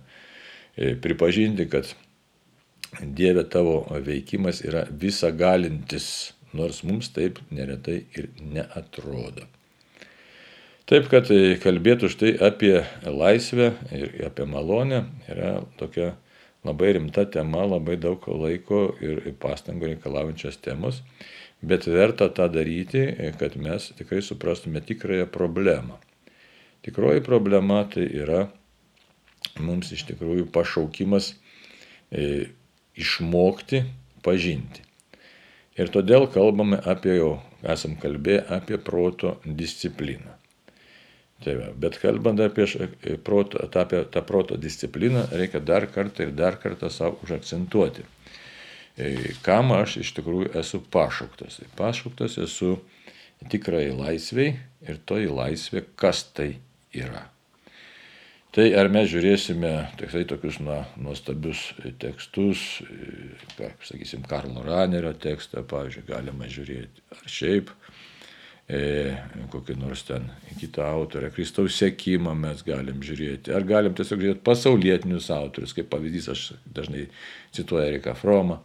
e, 0.76 0.94
pripažinti, 0.94 1.68
kad 1.68 1.90
Dieve 3.00 3.44
tavo 3.48 3.86
veikimas 4.04 4.58
yra 4.68 4.82
visagalintis, 4.90 6.06
nors 6.52 6.82
mums 6.84 7.08
taip 7.16 7.38
neretai 7.48 8.02
ir 8.12 8.28
neatrodo. 8.36 9.46
Taip, 10.92 11.06
kad 11.08 11.30
e, 11.32 11.54
kalbėtų 11.56 12.08
štai 12.12 12.30
apie 12.44 12.82
laisvę 13.08 13.70
ir 13.96 14.10
apie 14.26 14.44
malonę 14.44 14.98
yra 15.24 15.52
tokia 15.80 16.10
labai 16.68 16.90
rimta 16.98 17.22
tema, 17.24 17.62
labai 17.64 17.94
daug 17.96 18.26
laiko 18.28 18.80
ir 19.00 19.22
pastangų 19.40 19.88
reikalaujančios 19.94 20.58
temos, 20.60 20.98
bet 21.64 21.86
verta 21.88 22.28
tą 22.28 22.50
daryti, 22.52 23.06
kad 23.40 23.56
mes 23.56 23.86
tikrai 23.96 24.20
suprastume 24.20 24.82
tikrąją 24.84 25.30
problemą. 25.32 25.96
Tikroji 26.84 27.24
problema 27.24 27.80
tai 27.88 28.04
yra 28.12 28.42
mums 29.64 29.94
iš 29.96 30.04
tikrųjų 30.12 30.50
pašaukimas 30.52 31.30
e, 32.12 32.52
išmokti 33.00 33.80
pažinti. 34.20 34.84
Ir 35.80 35.88
todėl 35.88 36.28
kalbame 36.36 36.84
apie 36.84 37.16
jau, 37.16 37.32
esam 37.64 37.96
kalbėję 37.96 38.44
apie 38.60 38.76
proto 38.76 39.38
discipliną. 39.48 40.41
Tai 41.42 41.54
va, 41.58 41.68
bet 41.74 41.98
kalbant 41.98 42.40
apie, 42.42 42.66
proto, 43.26 43.58
apie 43.66 44.04
tą 44.14 44.22
proto 44.26 44.58
discipliną, 44.60 45.26
reikia 45.34 45.60
dar 45.60 45.88
kartą 45.90 46.28
ir 46.28 46.34
dar 46.38 46.58
kartą 46.62 46.90
savo 46.90 47.18
užakcentuoti. 47.26 48.04
E, 48.96 49.32
kam 49.42 49.72
aš 49.74 49.98
iš 50.04 50.12
tikrųjų 50.18 50.52
esu 50.60 50.82
pašauktas? 50.92 51.62
Pašauktas 51.78 52.38
esu 52.44 52.76
tikrai 53.50 53.88
laisviai 53.90 54.54
ir 54.86 55.00
toji 55.08 55.30
laisvė, 55.32 55.86
kas 55.98 56.26
tai 56.36 56.52
yra. 56.94 57.26
Tai 58.52 58.66
ar 58.76 58.90
mes 58.92 59.06
žiūrėsime 59.08 59.70
tikrai 59.96 60.26
tokius 60.28 60.58
na, 60.60 60.82
nuostabius 61.00 61.70
tekstus, 62.02 62.82
ką, 63.56 63.70
sakysim, 63.80 64.26
Karlo 64.28 64.60
Ranerio 64.66 65.14
tekstą, 65.16 65.64
pavyzdžiui, 65.70 66.04
galima 66.10 66.50
žiūrėti, 66.52 67.06
ar 67.16 67.30
šiaip 67.32 67.72
e, 67.72 67.81
kokį 69.52 69.74
nors 69.76 70.04
ten 70.08 70.28
kitą 70.60 70.84
autorę, 70.86 71.32
Kristaus 71.34 71.74
sėkimą 71.76 72.32
mes 72.38 72.62
galim 72.64 73.02
žiūrėti, 73.04 73.52
ar 73.52 73.66
galim 73.68 73.96
tiesiog 73.98 74.22
žiūrėti 74.22 74.44
pasaulietinius 74.46 75.28
autorius, 75.34 75.74
kaip 75.76 75.90
pavyzdys 75.92 76.30
aš 76.32 76.44
dažnai 76.64 77.08
cituoju 77.52 77.90
Eriką 77.90 78.14
Fromą, 78.16 78.60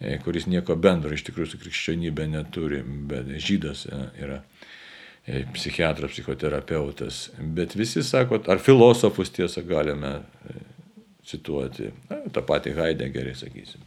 e, 0.00 0.16
kuris 0.24 0.48
nieko 0.50 0.74
bendro 0.74 1.14
iš 1.14 1.26
tikrųjų 1.28 1.52
su 1.52 1.60
krikščionybė 1.62 2.26
neturi, 2.32 2.80
bet 2.82 3.30
žydas 3.36 3.86
e, 3.86 4.00
yra. 4.24 4.40
E, 5.26 5.42
psichiatras, 5.52 6.12
psichoterapeutas, 6.14 7.30
bet 7.38 7.74
visi 7.74 8.02
sako, 8.06 8.38
ar 8.46 8.60
filosofus 8.62 9.32
tiesą 9.34 9.64
galime 9.66 10.12
e, 10.46 10.60
cituoti, 11.26 11.90
na, 12.06 12.20
tą 12.30 12.44
patį 12.46 12.76
Heideggerį, 12.76 13.32
sakysim. 13.34 13.82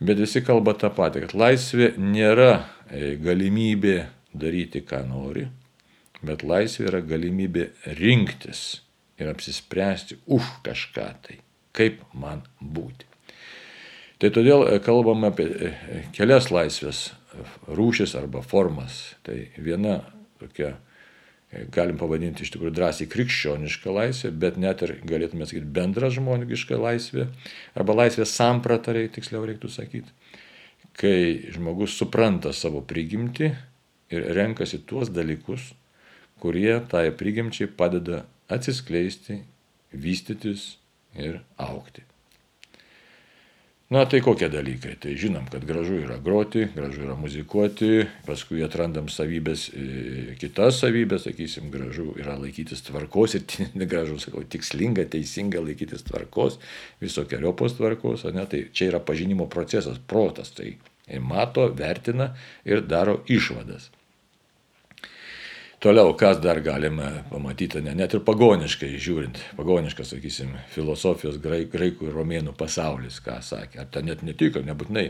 Bet 0.00 0.20
visi 0.22 0.40
kalba 0.46 0.72
tą 0.78 0.88
patį, 0.94 1.26
kad 1.26 1.34
laisvė 1.36 1.90
nėra 2.00 2.52
e, 2.88 3.18
galimybė 3.20 3.98
daryti, 4.34 4.82
ką 4.84 5.04
nori, 5.08 5.46
bet 6.22 6.44
laisvė 6.46 6.88
yra 6.90 7.02
galimybė 7.04 7.68
rinktis 7.98 8.80
ir 9.18 9.30
apsispręsti 9.30 10.18
už 10.26 10.48
kažką 10.66 11.08
tai, 11.26 11.38
kaip 11.76 12.02
man 12.14 12.44
būti. 12.60 13.06
Tai 14.18 14.32
todėl 14.34 14.64
kalbame 14.82 15.30
apie 15.30 15.46
kelias 16.16 16.50
laisvės 16.50 17.08
rūšis 17.68 18.16
arba 18.18 18.42
formas. 18.42 19.14
Tai 19.22 19.36
viena 19.62 20.00
tokia, 20.40 20.72
e, 21.52 21.64
galim 21.74 21.98
pavadinti 22.00 22.42
iš 22.42 22.52
tikrųjų 22.54 22.74
drąsiai 22.74 23.10
krikščionišką 23.12 23.94
laisvę, 23.94 24.32
bet 24.34 24.58
net 24.58 24.82
ir 24.86 24.96
galėtume 25.06 25.46
sakyti 25.46 25.70
bendrą 25.78 26.10
žmonišką 26.14 26.80
laisvę, 26.82 27.28
arba 27.78 27.98
laisvės 28.02 28.34
sampratą, 28.34 28.96
tiksliau 29.14 29.46
reiktų 29.46 29.70
sakyti, 29.70 30.10
kai 30.98 31.50
žmogus 31.54 31.94
supranta 31.98 32.52
savo 32.52 32.82
prigimtį 32.82 33.52
ir 34.10 34.28
renkasi 34.36 34.82
tuos 34.86 35.12
dalykus, 35.14 35.72
kurie 36.42 36.78
tai 36.90 37.08
prigimčiai 37.10 37.70
padeda 37.70 38.24
atsiskleisti, 38.48 39.42
vystytis 39.92 40.76
ir 41.18 41.42
aukti. 41.56 42.04
Na 43.88 44.02
tai 44.04 44.18
kokie 44.20 44.50
dalykai? 44.52 44.98
Tai 45.00 45.14
žinom, 45.16 45.46
kad 45.48 45.62
gražu 45.64 45.94
yra 46.02 46.18
groti, 46.20 46.66
gražu 46.74 47.06
yra 47.06 47.14
muzikuoti, 47.16 48.02
paskui 48.26 48.60
atrandam 48.60 49.08
savybės, 49.08 49.62
e, 49.72 50.34
kitas 50.36 50.82
savybės, 50.82 51.24
sakysim, 51.24 51.70
gražu 51.72 52.10
yra 52.20 52.34
laikytis 52.36 52.84
tvarkos 52.84 53.38
ir 53.38 53.46
gražu, 53.88 54.18
sakau, 54.20 54.44
tikslinga, 54.44 55.06
teisinga 55.08 55.64
laikytis 55.64 56.04
tvarkos, 56.04 56.60
visokiojopos 57.00 57.78
tvarkos, 57.80 58.26
ne, 58.36 58.44
tai 58.44 58.66
čia 58.76 58.90
yra 58.90 59.00
pažinimo 59.00 59.48
procesas, 59.48 59.96
protas, 59.96 60.52
tai 60.52 60.74
mato, 61.24 61.70
vertina 61.72 62.34
ir 62.68 62.84
daro 62.84 63.22
išvadas. 63.24 63.88
Toliau, 65.78 66.10
kas 66.18 66.40
dar 66.42 66.58
galime 66.58 67.06
pamatyti, 67.30 67.78
ne, 67.86 67.92
net 67.94 68.16
ir 68.16 68.22
pagoniškai 68.26 68.88
žiūrint, 68.98 69.36
pagoniškas, 69.54 70.08
sakysim, 70.10 70.56
filosofijos 70.74 71.36
graikų 71.38 72.08
ir 72.08 72.16
romėnų 72.18 72.50
pasaulis, 72.58 73.20
ką 73.22 73.36
sakė. 73.46 73.84
Ar 73.84 73.92
ten 73.94 74.08
net 74.10 74.24
netiko, 74.26 74.58
nebūtinai 74.66 75.04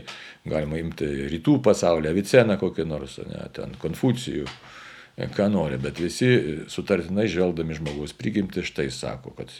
galima 0.45 0.77
imti 0.77 1.07
rytų 1.31 1.55
pasaulį, 1.65 2.11
Aviceną 2.11 2.59
kokį 2.61 2.85
nors, 2.85 3.17
ne, 3.25 3.47
ten 3.55 3.73
Konfucijų, 3.81 4.45
e, 5.17 5.31
ką 5.33 5.47
nori, 5.55 5.79
bet 5.81 6.03
visi 6.03 6.29
sutartinai 6.69 7.25
žvelgdami 7.33 7.79
žmogaus 7.79 8.13
prigimti 8.13 8.61
štai 8.61 8.91
sako, 8.93 9.33
kad 9.39 9.55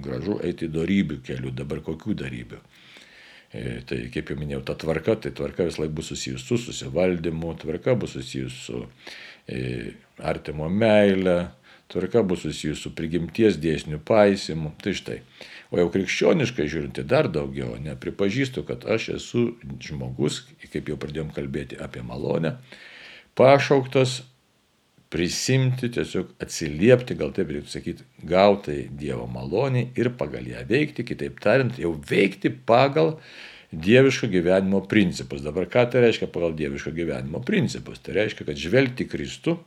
gražu 0.00 0.38
eiti 0.40 0.70
darybių 0.72 1.20
kelių, 1.28 1.52
dabar 1.60 1.84
kokių 1.84 2.16
darybių. 2.22 2.62
E, 3.52 3.66
tai 3.84 4.00
kaip 4.08 4.32
jau 4.32 4.40
minėjau, 4.40 4.64
ta 4.72 4.80
tvarka, 4.80 5.20
tai 5.20 5.36
tvarka 5.36 5.68
vis 5.68 5.76
laik 5.76 5.92
bus 6.00 6.08
susijusi 6.14 6.48
su 6.48 6.62
susivaldymu, 6.64 7.52
tvarka 7.60 7.92
bus 8.00 8.16
susijusi 8.16 8.64
su 8.70 8.82
artimo 10.18 10.68
meilę, 10.68 11.48
tvarka 11.88 12.22
bus 12.22 12.44
susijusi 12.46 12.82
su 12.82 12.92
prigimties 12.96 13.58
dėsnių 13.62 14.00
paisimu. 14.06 14.72
Tai 14.82 14.94
štai. 14.96 15.20
O 15.74 15.80
jau 15.80 15.88
krikščioniškai 15.90 16.68
žiūrint, 16.70 16.94
tai 16.98 17.04
dar 17.10 17.28
daugiau, 17.32 17.74
nepripažįstu, 17.82 18.62
kad 18.68 18.86
aš 18.86 19.10
esu 19.16 19.48
žmogus, 19.82 20.44
kaip 20.70 20.92
jau 20.92 20.98
pradėjom 21.00 21.32
kalbėti 21.34 21.78
apie 21.82 22.04
malonę, 22.06 22.54
pašauktas 23.38 24.20
prisimti, 25.10 25.90
tiesiog 25.94 26.32
atsiliepti, 26.42 27.16
gal 27.18 27.34
taip 27.34 27.50
reikėtų 27.50 27.72
sakyti, 27.72 28.06
gautai 28.26 28.78
Dievo 28.90 29.26
malonį 29.30 29.88
ir 29.98 30.10
pagal 30.18 30.46
ją 30.50 30.62
veikti, 30.70 31.06
kitaip 31.06 31.38
tariant, 31.42 31.78
jau 31.78 31.92
veikti 32.10 32.50
pagal 32.50 33.16
dieviško 33.74 34.30
gyvenimo 34.30 34.82
principus. 34.88 35.42
Dabar 35.44 35.66
ką 35.70 35.86
tai 35.90 36.06
reiškia 36.06 36.30
pagal 36.32 36.54
dieviško 36.58 36.94
gyvenimo 36.94 37.42
principus? 37.46 38.02
Tai 38.02 38.14
reiškia, 38.18 38.46
kad 38.48 38.60
žvelgti 38.60 39.06
Kristų 39.10 39.58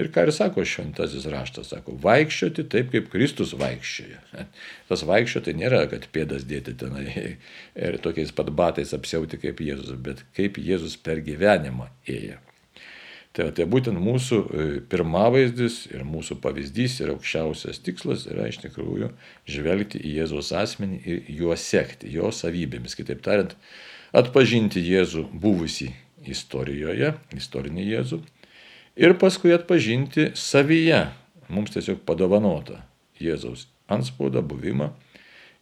ir 0.00 0.10
ką 0.14 0.26
ir 0.26 0.32
sako 0.34 0.64
šventasis 0.66 1.26
raštas, 1.30 1.70
sako, 1.74 1.94
vaikščioti 2.02 2.66
taip, 2.72 2.90
kaip 2.94 3.08
Kristus 3.12 3.54
vaikščioja. 3.60 4.44
Tas 4.90 5.06
vaikščioti 5.08 5.56
nėra, 5.60 5.84
kad 5.92 6.08
pėdas 6.14 6.46
dėti 6.48 6.76
tenai 6.80 7.06
ir 7.86 7.98
tokiais 8.04 8.32
pat 8.36 8.52
batais 8.56 8.94
apsiauti 8.96 9.40
kaip 9.42 9.62
Jėzus, 9.64 9.96
bet 10.00 10.24
kaip 10.36 10.60
Jėzus 10.60 10.96
per 11.00 11.22
gyvenimą 11.26 11.90
ėjo. 12.08 12.40
Tai, 13.30 13.46
tai 13.54 13.62
būtent 13.70 13.94
mūsų 14.02 14.36
e, 14.42 14.64
pirmavaizdis 14.90 15.84
ir 15.92 16.02
mūsų 16.02 16.40
pavyzdys 16.42 16.96
ir 17.04 17.12
aukščiausias 17.12 17.78
tikslas 17.86 18.24
yra 18.26 18.48
iš 18.50 18.58
tikrųjų 18.64 19.12
žvelgti 19.46 20.00
į 20.02 20.16
Jėzaus 20.16 20.50
asmenį 20.58 20.98
ir 21.06 21.30
juo 21.38 21.54
sekti, 21.54 22.10
jo 22.10 22.32
savybėmis. 22.34 22.96
Kitaip 22.98 23.22
tariant, 23.22 23.54
atpažinti 24.10 24.82
Jėzų 24.82 25.28
buvusi 25.30 25.92
istorijoje, 26.26 27.14
istorinį 27.38 27.86
Jėzų 27.92 28.20
ir 29.00 29.16
paskui 29.20 29.54
atpažinti 29.56 30.30
savyje, 30.38 31.06
mums 31.48 31.72
tiesiog 31.74 32.04
padovanotą 32.08 32.82
Jėzaus 33.20 33.66
anspaudą, 33.90 34.44
buvimą 34.46 34.92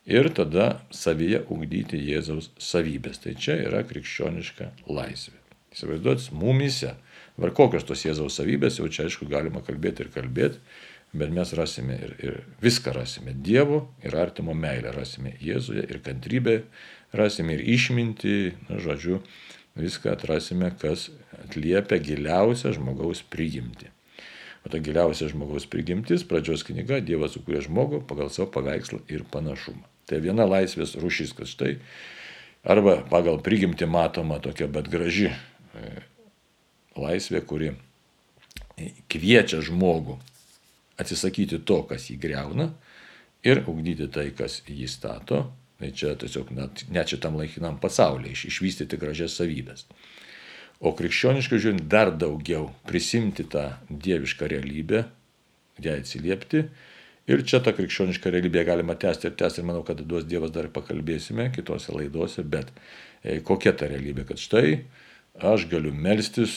ir 0.06 0.30
tada 0.34 0.80
savyje 0.94 1.44
ugdyti 1.50 2.00
Jėzaus 2.10 2.52
savybės. 2.62 3.22
Tai 3.24 3.34
čia 3.38 3.58
yra 3.64 3.84
krikščioniška 3.86 4.72
laisvė. 4.86 5.38
Įsivaizduot, 5.74 6.30
mumise 6.32 6.94
Dabar 7.38 7.52
kokios 7.54 7.84
tos 7.86 8.00
Jėzaus 8.02 8.34
savybės, 8.34 8.80
jau 8.80 8.88
čia 8.90 9.04
aišku 9.06 9.28
galima 9.30 9.60
kalbėti 9.62 10.02
ir 10.02 10.08
kalbėti, 10.10 10.58
bet 11.14 11.30
mes 11.30 11.52
rasime 11.54 11.94
ir, 12.02 12.14
ir 12.18 12.40
viską 12.58 12.90
rasime. 12.96 13.30
Dievo 13.30 13.84
ir 14.02 14.16
artimo 14.18 14.56
meilę 14.58 14.90
rasime 14.96 15.36
Jėzuje 15.38 15.84
ir 15.86 16.00
kantrybę 16.02 16.56
rasime 17.14 17.54
ir 17.54 17.62
išminti, 17.76 18.34
na, 18.66 18.80
žodžiu, 18.82 19.20
viską 19.78 20.12
atrasime, 20.12 20.72
kas 20.80 21.08
atliepia 21.44 22.00
giliausią 22.02 22.74
žmogaus 22.76 23.22
prigimti. 23.22 23.90
O 24.66 24.72
ta 24.72 24.80
giliausia 24.82 25.30
žmogaus 25.30 25.68
prigimtis, 25.70 26.24
pradžios 26.26 26.64
knyga, 26.66 26.98
Dievas 27.04 27.36
sukūrė 27.36 27.62
žmogų 27.68 28.02
pagal 28.10 28.32
savo 28.34 28.50
paveikslą 28.58 29.04
ir 29.12 29.24
panašumą. 29.30 29.86
Tai 30.10 30.18
viena 30.24 30.48
laisvės 30.48 30.96
rušys, 30.98 31.34
kad 31.36 31.50
štai, 31.50 31.76
arba 32.66 32.98
pagal 33.10 33.38
prigimtį 33.44 33.86
matoma 33.90 34.40
tokia, 34.42 34.66
bet 34.72 34.90
graži 34.90 35.30
e, 35.30 35.92
laisvė, 36.98 37.44
kuri 37.46 37.74
kviečia 39.10 39.62
žmogų 39.64 40.18
atsisakyti 40.98 41.62
to, 41.66 41.82
kas 41.86 42.08
jį 42.10 42.18
greuna 42.22 42.72
ir 43.46 43.62
ugdyti 43.70 44.08
tai, 44.10 44.30
kas 44.34 44.60
jį 44.66 44.88
stato. 44.90 45.46
Tai 45.78 45.90
čia 45.94 46.16
tiesiog 46.18 46.50
net, 46.56 46.82
net 46.90 47.12
šitam 47.12 47.36
laikinam 47.38 47.78
pasaulyje 47.78 48.34
iš, 48.34 48.44
išvystyti 48.50 48.98
gražias 48.98 49.36
savybės. 49.38 49.86
O 50.78 50.90
krikščioniškai 50.98 51.58
žiūrint 51.62 51.86
dar 51.90 52.10
daugiau 52.14 52.68
prisimti 52.86 53.46
tą 53.50 53.68
dievišką 53.90 54.50
realybę, 54.50 55.04
ją 55.82 55.94
atsiliepti. 56.00 56.64
Ir 57.28 57.42
čia 57.46 57.60
tą 57.62 57.74
krikščionišką 57.76 58.32
realybę 58.34 58.64
galima 58.66 58.96
tęsti 58.98 59.28
ir 59.28 59.36
tęsti 59.38 59.62
ir 59.62 59.68
manau, 59.70 59.84
kad 59.86 60.00
duos 60.00 60.26
Dievas 60.26 60.50
dar 60.54 60.70
pakalbėsime 60.74 61.50
kitose 61.54 61.92
laidose, 61.94 62.42
bet 62.42 62.70
e, 63.22 63.38
kokia 63.44 63.74
ta 63.76 63.90
realybė, 63.90 64.24
kad 64.30 64.40
štai 64.42 64.80
aš 65.38 65.68
galiu 65.70 65.92
melstis, 65.94 66.54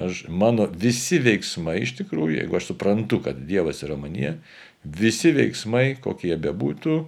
aš, 0.00 0.24
mano 0.28 0.64
visi 0.66 1.18
veiksmai 1.20 1.82
iš 1.82 1.96
tikrųjų, 2.00 2.38
jeigu 2.38 2.56
aš 2.56 2.70
suprantu, 2.70 3.20
kad 3.24 3.40
Dievas 3.48 3.82
yra 3.84 3.98
manie, 4.00 4.38
visi 4.84 5.34
veiksmai, 5.36 5.98
kokie 6.00 6.32
jie 6.32 6.38
bebūtų, 6.40 7.02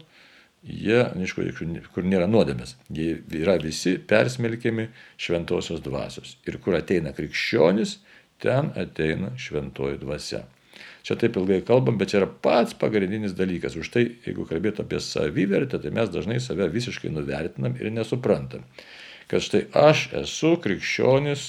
jie, 0.64 1.00
aišku, 1.05 1.44
kur 1.94 2.09
nėra 2.09 2.27
nuodėmės, 2.31 2.77
jie 2.92 3.18
yra 3.40 3.59
visi 3.62 3.96
persmelkiami 3.98 4.88
šventosios 5.20 5.85
dvasios. 5.85 6.37
Ir 6.48 6.59
kur 6.64 6.79
ateina 6.79 7.14
krikščionis, 7.16 7.98
ten 8.42 8.72
ateina 8.81 9.35
šventoji 9.40 10.00
dvasia. 10.03 10.44
Čia 11.05 11.18
taip 11.20 11.37
ilgai 11.37 11.61
kalbam, 11.66 11.98
bet 12.00 12.11
čia 12.11 12.22
yra 12.22 12.29
pats 12.29 12.74
pagrindinis 12.81 13.37
dalykas. 13.37 13.77
Už 13.77 13.92
tai, 13.92 14.07
jeigu 14.24 14.46
kalbėtų 14.48 14.87
apie 14.87 15.00
savivertę, 15.05 15.79
tai 15.79 15.92
mes 15.94 16.09
dažnai 16.11 16.40
save 16.40 16.66
visiškai 16.72 17.12
nuvertinam 17.12 17.77
ir 17.77 17.92
nesuprantam 17.92 18.64
kad 19.27 19.42
štai 19.42 19.64
aš 19.72 20.09
esu 20.22 20.55
krikščionis 20.62 21.44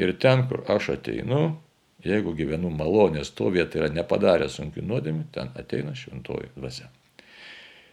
ir 0.00 0.14
ten, 0.20 0.46
kur 0.48 0.64
aš 0.72 0.92
ateinu, 0.96 1.42
jeigu 2.04 2.34
gyvenu 2.38 2.72
malonės 2.74 3.32
to 3.36 3.50
vietą 3.54 3.82
yra 3.82 3.92
nepadarę 3.92 4.48
sunkių 4.52 4.84
nuodėmį, 4.86 5.28
ten 5.34 5.52
ateina 5.58 5.96
šventoji 5.98 6.52
dvasia. 6.56 6.90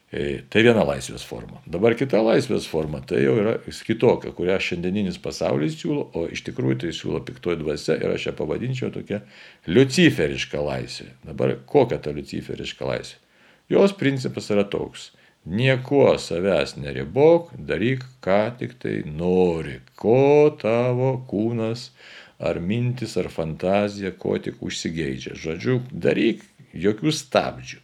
E, 0.10 0.42
tai 0.50 0.64
viena 0.66 0.82
laisvės 0.88 1.22
forma. 1.30 1.60
Dabar 1.70 1.94
kita 1.98 2.24
laisvės 2.26 2.66
forma, 2.66 3.04
tai 3.06 3.22
jau 3.22 3.36
yra 3.38 3.52
kitokia, 3.86 4.32
kurią 4.34 4.56
šiandieninis 4.66 5.20
pasaulis 5.22 5.78
siūlo, 5.78 6.08
o 6.18 6.26
iš 6.34 6.42
tikrųjų 6.48 6.80
tai 6.82 6.94
siūlo 6.98 7.22
piktoji 7.28 7.60
dvasia 7.62 8.00
ir 8.02 8.16
aš 8.16 8.32
ją 8.32 8.34
pavadinčiau 8.40 8.90
tokia 8.96 9.22
luciferiška 9.70 10.66
laisvė. 10.66 11.12
Dabar 11.30 11.54
kokia 11.70 12.02
ta 12.02 12.16
luciferiška 12.16 12.90
laisvė? 12.90 13.22
Jos 13.70 13.94
principas 13.94 14.50
yra 14.50 14.66
toks 14.66 15.12
Niekuo 15.46 16.18
savęs 16.20 16.76
neribok, 16.78 17.54
daryk, 17.56 18.04
ką 18.22 18.58
tik 18.60 18.74
tai 18.82 18.98
nori, 19.08 19.78
ko 19.96 20.52
tavo 20.60 21.14
kūnas 21.30 21.90
ar 22.38 22.60
mintis 22.60 23.16
ar 23.18 23.32
fantazija, 23.32 24.12
ko 24.20 24.36
tik 24.38 24.60
užsigeidžia. 24.60 25.38
Žodžiu, 25.40 25.80
daryk, 25.90 26.44
jokių 26.76 27.16
stabdžių. 27.16 27.80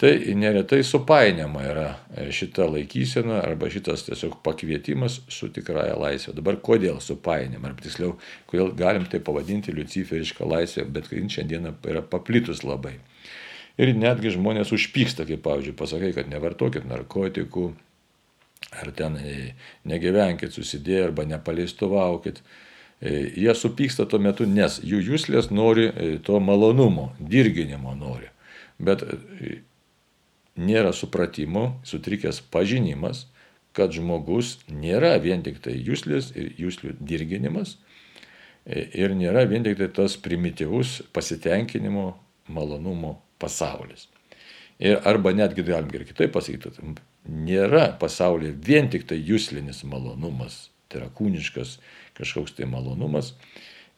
Tai 0.00 0.34
neretai 0.34 0.80
supainiama 0.80 1.60
yra 1.68 1.88
e, 2.16 2.30
šita 2.32 2.64
laikysena 2.72 3.42
arba 3.44 3.68
šitas 3.68 4.06
tiesiog 4.06 4.38
pakvietimas 4.40 5.18
su 5.28 5.50
tikrąją 5.52 5.98
laisvę. 6.00 6.32
Dabar 6.38 6.56
kodėl 6.56 7.02
supainiama, 7.04 7.68
arba 7.68 7.84
tiksliau, 7.84 8.14
kodėl 8.48 8.72
galim 8.78 9.04
tai 9.12 9.20
pavadinti 9.20 9.76
liuciferišką 9.76 10.48
laisvę, 10.48 10.86
bet 10.88 11.12
kai 11.12 11.20
šiandieną 11.36 11.74
yra 11.92 12.00
paplitus 12.00 12.64
labai. 12.64 12.94
Ir 13.76 13.92
netgi 13.92 14.32
žmonės 14.38 14.72
užpyksta, 14.72 15.28
kaip 15.28 15.44
pavyzdžiui, 15.44 15.76
pasakai, 15.76 16.14
kad 16.16 16.32
nevartokit 16.32 16.88
narkotikų, 16.88 17.68
ar 18.80 18.96
ten 18.96 19.20
e, 19.20 19.38
negyvenkit 19.84 20.56
susidėję, 20.56 21.10
arba 21.10 21.28
nepalaistovaukit. 21.28 22.40
E, 23.04 23.18
jie 23.36 23.52
supyksta 23.52 24.08
tuo 24.08 24.16
metu, 24.16 24.48
nes 24.48 24.80
jų 24.80 25.04
jūslės 25.12 25.52
nori 25.52 25.90
to 26.24 26.40
malonumo, 26.40 27.10
dirginimo 27.20 27.92
nori. 28.00 28.32
Bet 28.80 29.04
nėra 30.58 30.94
supratimo, 30.96 31.80
sutrikęs 31.86 32.40
pažinimas, 32.52 33.26
kad 33.76 33.92
žmogus 33.94 34.58
nėra 34.70 35.14
vien 35.22 35.44
tik 35.46 35.60
tai 35.62 35.76
jūslės 35.78 36.32
ir 36.34 36.50
jūslių 36.58 36.96
dirginimas 37.00 37.76
ir 38.66 39.14
nėra 39.16 39.46
vien 39.48 39.64
tik 39.64 39.78
tai 39.78 39.88
tas 39.94 40.16
primityvus 40.20 41.00
pasitenkinimo, 41.14 42.12
malonumo 42.50 43.18
pasaulis. 43.40 44.08
Ir 44.80 45.00
arba 45.04 45.32
netgi 45.36 45.64
galim 45.64 45.90
ir 45.94 46.06
kitaip 46.08 46.32
pasakyti, 46.34 46.94
nėra 47.28 47.90
pasaulyje 48.00 48.54
vien 48.64 48.88
tik 48.92 49.06
tai 49.08 49.20
jūslinis 49.20 49.84
malonumas, 49.84 50.70
tai 50.88 51.02
yra 51.02 51.10
kūniškas 51.16 51.76
kažkoks 52.16 52.56
tai 52.56 52.68
malonumas, 52.68 53.34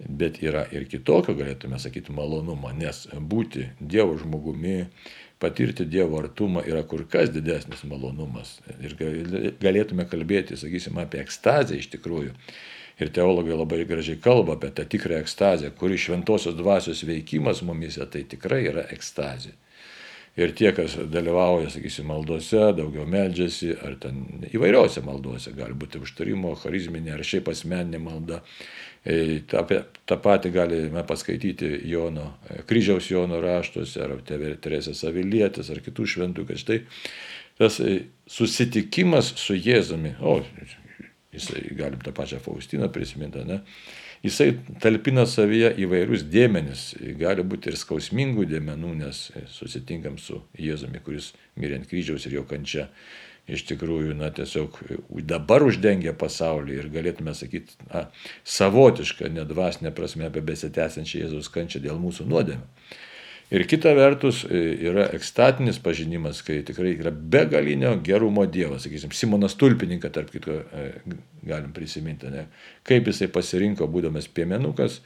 bet 0.02 0.40
yra 0.42 0.64
ir 0.74 0.88
kitokio, 0.90 1.36
galėtume 1.38 1.78
sakyti, 1.78 2.14
malonumo, 2.14 2.72
nes 2.74 3.04
būti 3.14 3.68
Dievo 3.78 4.16
žmogumi, 4.18 4.88
patirti 5.42 5.86
Dievo 5.90 6.20
artumą 6.22 6.62
yra 6.68 6.84
kur 6.88 7.02
kas 7.10 7.32
didesnis 7.34 7.82
malonumas. 7.88 8.54
Ir 8.82 8.94
galėtume 9.62 10.06
kalbėti, 10.10 10.58
sakysim, 10.60 11.00
apie 11.02 11.22
ekstazę 11.22 11.78
iš 11.80 11.90
tikrųjų. 11.96 12.36
Ir 13.02 13.10
teologai 13.16 13.56
labai 13.56 13.82
gražiai 13.88 14.20
kalba 14.22 14.54
apie 14.58 14.70
tą 14.76 14.84
tikrą 14.86 15.18
ekstazę, 15.22 15.72
kuri 15.78 15.98
šventosios 15.98 16.54
dvasios 16.58 17.02
veikimas 17.08 17.64
mumise 17.66 18.06
tai 18.12 18.22
tikrai 18.28 18.62
yra 18.70 18.86
ekstazė. 18.94 19.56
Ir 20.40 20.54
tie, 20.56 20.70
kas 20.72 20.94
dalyvauja, 21.12 21.68
sakysim, 21.74 22.06
maldose, 22.08 22.70
daugiau 22.78 23.04
meldžiasi, 23.04 23.74
ar 23.84 23.98
ten 24.00 24.22
įvairiose 24.48 25.02
maldose, 25.04 25.52
gali 25.52 25.76
būti 25.76 26.00
užtarimo, 26.00 26.54
charizminė, 26.62 27.12
ar 27.18 27.24
šiaip 27.26 27.50
asmeninė 27.52 28.00
malda. 28.00 28.40
E, 29.04 29.42
Ta, 29.50 29.64
tą 29.66 30.16
patį 30.22 30.52
galime 30.54 31.02
paskaityti 31.04 31.72
Jono, 31.90 32.30
e, 32.48 32.62
kryžiaus 32.68 33.10
Jono 33.10 33.42
raštuose, 33.42 34.00
ar 34.06 34.14
Teresės 34.24 35.02
Avilietės, 35.08 35.68
ar 35.74 35.82
kitų 35.84 36.06
šventų, 36.14 36.46
kad 36.48 36.62
štai 36.62 36.78
tas 37.58 37.80
e, 37.82 37.98
susitikimas 38.30 39.34
su 39.42 39.58
Jėzumi, 39.58 40.14
o 40.22 40.38
jisai, 41.34 41.66
galim 41.76 42.00
tą 42.00 42.14
pačią 42.16 42.40
Faustiną 42.40 42.88
prisiminti, 42.94 43.44
ne? 43.48 43.60
Jisai 44.22 44.52
talpina 44.82 45.26
savyje 45.28 45.72
įvairius 45.84 46.24
dėmenis, 46.30 46.86
gali 47.20 47.44
būti 47.46 47.72
ir 47.72 47.78
skausmingų 47.80 48.46
dėmenų, 48.50 48.94
nes 49.02 49.26
susitinkam 49.54 50.18
su 50.18 50.42
Jėzumi, 50.58 51.02
kuris 51.04 51.32
mirė 51.58 51.80
ant 51.80 51.90
kryžiaus 51.90 52.26
ir 52.28 52.40
jo 52.40 52.46
kančia 52.48 52.88
iš 53.50 53.64
tikrųjų, 53.66 54.14
na, 54.18 54.30
tiesiog 54.34 54.76
dabar 55.26 55.64
uždengia 55.66 56.12
pasaulį 56.14 56.76
ir 56.78 56.90
galėtume 56.94 57.34
sakyti, 57.34 57.74
na, 57.90 58.06
savotišką, 58.46 59.32
nedvasinę 59.34 59.90
prasme 59.94 60.28
apie 60.28 60.44
besitęsiančią 60.46 61.24
Jėzaus 61.24 61.50
kančią 61.52 61.82
dėl 61.82 61.98
mūsų 62.02 62.28
nuodėmę. 62.30 62.62
Ir 63.52 63.66
kita 63.68 63.90
vertus 63.92 64.46
e, 64.48 64.60
yra 64.88 65.10
ekstatinis 65.12 65.76
pažinimas, 65.84 66.38
kai 66.40 66.62
tikrai 66.64 66.94
yra 66.96 67.10
begalinio 67.12 67.90
gerumo 68.04 68.46
Dievas, 68.48 68.86
sakysim, 68.86 69.10
Simonas 69.12 69.58
Tulpininkas, 69.60 70.14
tarp 70.14 70.30
kitko, 70.32 70.54
e, 70.72 70.84
galim 71.44 71.74
prisiminti, 71.76 72.30
ne? 72.32 72.46
kaip 72.88 73.10
jisai 73.10 73.28
pasirinko, 73.34 73.90
būdamas 73.92 74.30
piemenukas, 74.32 75.02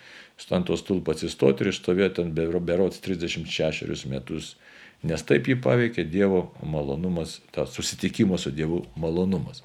ant 0.54 0.68
tos 0.70 0.84
tulpą 0.86 1.16
atsistoti 1.16 1.66
ir 1.66 1.72
išstovėti 1.72 2.22
ant 2.22 2.38
berots 2.68 3.02
36 3.02 4.06
metus, 4.12 4.52
nes 5.02 5.26
taip 5.26 5.50
jį 5.50 5.58
paveikė 5.66 6.06
Dievo 6.06 6.44
malonumas, 6.62 7.40
tas 7.50 7.74
susitikimo 7.74 8.38
su 8.38 8.54
Dievu 8.54 8.84
malonumas. 8.94 9.64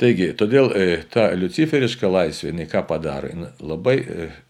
Taigi, 0.00 0.32
todėl 0.40 0.72
e, 0.72 0.88
ta 1.12 1.28
luciferiška 1.36 2.08
laisvė, 2.08 2.54
jinai 2.54 2.70
ką 2.72 2.86
padaro, 2.88 3.52
labai 3.60 4.00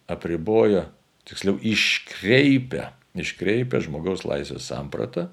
apriboja 0.06 0.87
tiksliau 1.30 1.58
iškreipia, 1.62 2.90
iškreipia 3.18 3.82
žmogaus 3.84 4.26
laisvės 4.28 4.68
sampratą 4.70 5.28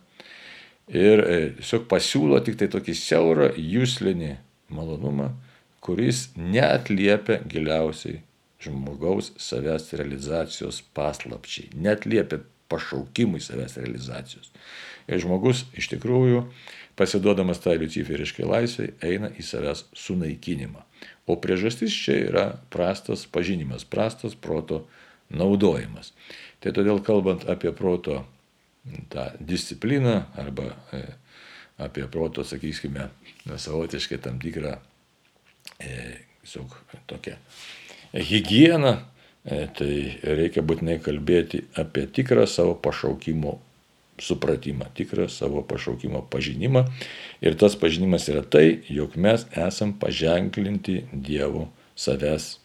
ir 0.87 1.23
e, 1.23 1.39
tiesiog 1.59 1.87
pasiūlo 1.91 2.39
tik 2.45 2.59
tai 2.61 2.69
tokį 2.71 2.95
siaurą 2.97 3.51
jūslinį 3.57 4.35
malonumą, 4.73 5.31
kuris 5.83 6.29
netliepia 6.35 7.41
giliausiai 7.47 8.21
žmogaus 8.63 9.31
savęs 9.39 9.91
realizacijos 9.99 10.81
paslapčiai, 10.97 11.69
netliepia 11.75 12.41
pašaukimui 12.71 13.41
savęs 13.43 13.77
realizacijos. 13.79 14.51
Ir 15.07 15.21
žmogus 15.23 15.63
iš 15.77 15.87
tikrųjų, 15.93 16.43
pasiduodamas 16.99 17.61
tai 17.63 17.77
luciferiškai 17.79 18.47
laisvai, 18.47 18.89
eina 19.05 19.29
į 19.37 19.45
savęs 19.45 19.85
sunaikinimą. 19.95 20.83
O 21.29 21.37
priežastis 21.43 21.93
čia 21.93 22.17
yra 22.25 22.45
prastas 22.73 23.27
pažinimas, 23.29 23.85
prastas 23.87 24.35
proto 24.35 24.85
naudojimas. 25.29 26.13
Tai 26.63 26.73
todėl 26.75 27.01
kalbant 27.05 27.45
apie 27.49 27.71
proto 27.75 28.23
tą 29.11 29.29
discipliną 29.39 30.21
arba 30.35 30.71
e, 30.95 31.03
apie 31.77 32.07
proto, 32.09 32.43
sakykime, 32.47 33.09
savotiškai 33.57 34.17
tam 34.23 34.39
tikrą, 34.41 34.77
e, 35.79 35.91
tiesiog 36.41 36.73
tokią 37.07 37.35
higieną, 38.13 38.97
e, 39.45 39.67
tai 39.77 39.93
reikia 40.23 40.63
būtinai 40.63 40.97
kalbėti 41.03 41.65
apie 41.77 42.07
tikrą 42.07 42.47
savo 42.49 42.75
pašaukimo 42.81 43.57
supratimą, 44.17 44.89
tikrą 44.97 45.27
savo 45.29 45.61
pašaukimo 45.61 46.23
pažinimą. 46.31 46.87
Ir 47.41 47.57
tas 47.59 47.75
pažinimas 47.77 48.25
yra 48.31 48.41
tai, 48.41 48.81
jog 48.89 49.17
mes 49.19 49.45
esam 49.53 49.93
paženklinti 49.93 51.03
Dievo 51.13 51.67
savęs 51.97 52.55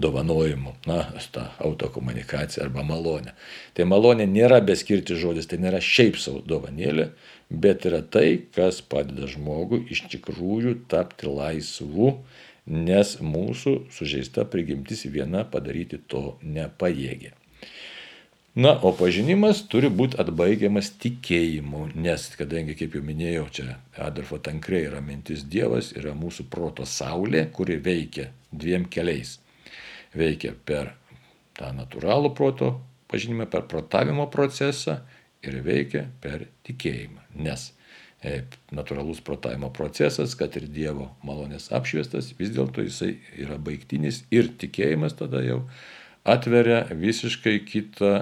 dovanojimu, 0.00 0.74
na, 0.88 1.00
tą 1.34 1.46
autokomunikaciją 1.64 2.64
arba 2.66 2.84
malonę. 2.86 3.34
Tai 3.74 3.88
malonė 3.90 4.26
nėra 4.30 4.60
beskirti 4.64 5.18
žodis, 5.18 5.48
tai 5.50 5.60
nėra 5.62 5.80
šiaip 5.84 6.18
savo 6.20 6.42
dovanėlė, 6.46 7.10
bet 7.50 7.86
yra 7.88 8.02
tai, 8.02 8.28
kas 8.54 8.80
padeda 8.82 9.30
žmogui 9.30 9.84
iš 9.92 10.06
tikrųjų 10.12 10.76
tapti 10.92 11.30
laisvu, 11.30 12.14
nes 12.68 13.16
mūsų 13.24 13.74
sužeista 13.94 14.44
prigimtis 14.44 15.06
viena 15.08 15.44
padaryti 15.48 16.00
to 16.06 16.36
nepajėgė. 16.44 17.32
Na, 18.58 18.72
o 18.82 18.90
pažinimas 18.96 19.60
turi 19.70 19.86
būti 19.86 20.18
atbaigiamas 20.18 20.88
tikėjimu, 20.98 21.92
nes, 21.94 22.24
kadangi, 22.34 22.74
kaip 22.80 22.96
jau 22.96 23.02
minėjau, 23.06 23.44
čia 23.54 23.66
Adolfo 24.02 24.40
Tankrė 24.42 24.80
yra 24.88 25.02
mintis 25.04 25.44
Dievas, 25.46 25.92
yra 25.94 26.10
mūsų 26.18 26.48
proto 26.50 26.82
saulė, 26.88 27.44
kuri 27.54 27.76
veikia 27.78 28.32
dviem 28.50 28.88
keliais. 28.90 29.36
Veikia 30.16 30.54
per 30.64 30.94
tą 31.58 31.72
natūralų 31.76 32.32
proto 32.36 32.76
pažinimą, 33.10 33.48
per 33.50 33.66
protavimo 33.68 34.28
procesą 34.30 35.00
ir 35.44 35.60
veikia 35.64 36.06
per 36.22 36.46
tikėjimą. 36.66 37.24
Nes 37.44 37.70
e, 38.22 38.42
natūralus 38.74 39.20
protavimo 39.24 39.70
procesas, 39.74 40.34
kad 40.38 40.56
ir 40.58 40.68
Dievo 40.72 41.10
malonės 41.26 41.70
apšviestas, 41.74 42.32
vis 42.38 42.52
dėlto 42.54 42.84
jisai 42.86 43.16
yra 43.38 43.58
baigtinis 43.58 44.24
ir 44.34 44.52
tikėjimas 44.60 45.16
tada 45.18 45.42
jau 45.46 45.62
atveria 46.28 46.84
visiškai 46.92 47.58
kitą 47.68 48.14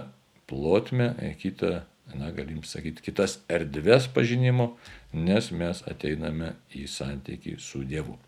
plotmę, 0.47 1.15
e, 1.19 1.33
kitą, 1.41 1.81
na, 2.15 2.31
galim 2.31 2.63
sakyti, 2.65 3.03
kitas 3.09 3.41
erdves 3.51 4.07
pažinimo, 4.15 4.75
nes 5.17 5.51
mes 5.51 5.83
ateiname 5.91 6.55
į 6.77 6.87
santykį 6.91 7.57
su 7.63 7.83
Dievu. 7.89 8.19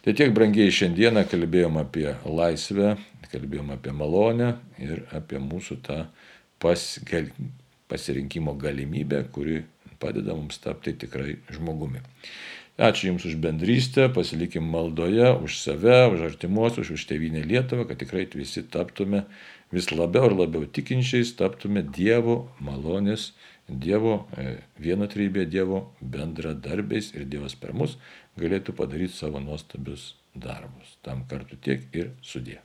Tai 0.00 0.14
tiek 0.16 0.30
brangiai 0.32 0.72
šiandieną 0.72 1.26
kalbėjom 1.28 1.74
apie 1.76 2.06
laisvę, 2.24 2.94
kalbėjom 3.28 3.74
apie 3.74 3.92
malonę 3.92 4.54
ir 4.80 5.02
apie 5.12 5.36
mūsų 5.44 5.76
tą 5.84 5.98
pas, 6.62 6.84
pasirinkimo 7.90 8.54
galimybę, 8.56 9.26
kuri 9.34 9.60
padeda 10.00 10.32
mums 10.38 10.56
tapti 10.64 10.94
tikrai 10.96 11.36
žmogumi. 11.52 12.00
Ačiū 12.80 13.10
Jums 13.10 13.26
už 13.28 13.36
bendrystę, 13.44 14.08
pasilikim 14.08 14.64
maldoje, 14.64 15.34
už 15.44 15.58
save, 15.60 15.98
už 16.14 16.22
artimuosius, 16.30 16.88
už 16.88 17.04
tėvynę 17.10 17.44
Lietuvą, 17.44 17.84
kad 17.84 18.00
tikrai 18.00 18.24
visi 18.32 18.64
taptume 18.64 19.26
vis 19.68 19.90
labiau 19.92 20.30
ir 20.30 20.36
labiau 20.38 20.64
tikinčiais, 20.64 21.34
taptume 21.36 21.84
Dievo 21.84 22.46
malonės, 22.56 23.34
Dievo 23.68 24.24
e, 24.32 24.56
vienatrybė, 24.80 25.44
Dievo 25.44 25.90
bendradarbiais 26.00 27.12
ir 27.12 27.28
Dievas 27.28 27.52
per 27.54 27.76
mus 27.76 27.98
galėtų 28.40 28.74
padaryti 28.78 29.16
savo 29.16 29.42
nuostabius 29.44 30.14
darbus. 30.34 30.96
Tam 31.04 31.26
kartu 31.30 31.58
tiek 31.60 31.86
ir 31.96 32.12
sudė. 32.22 32.60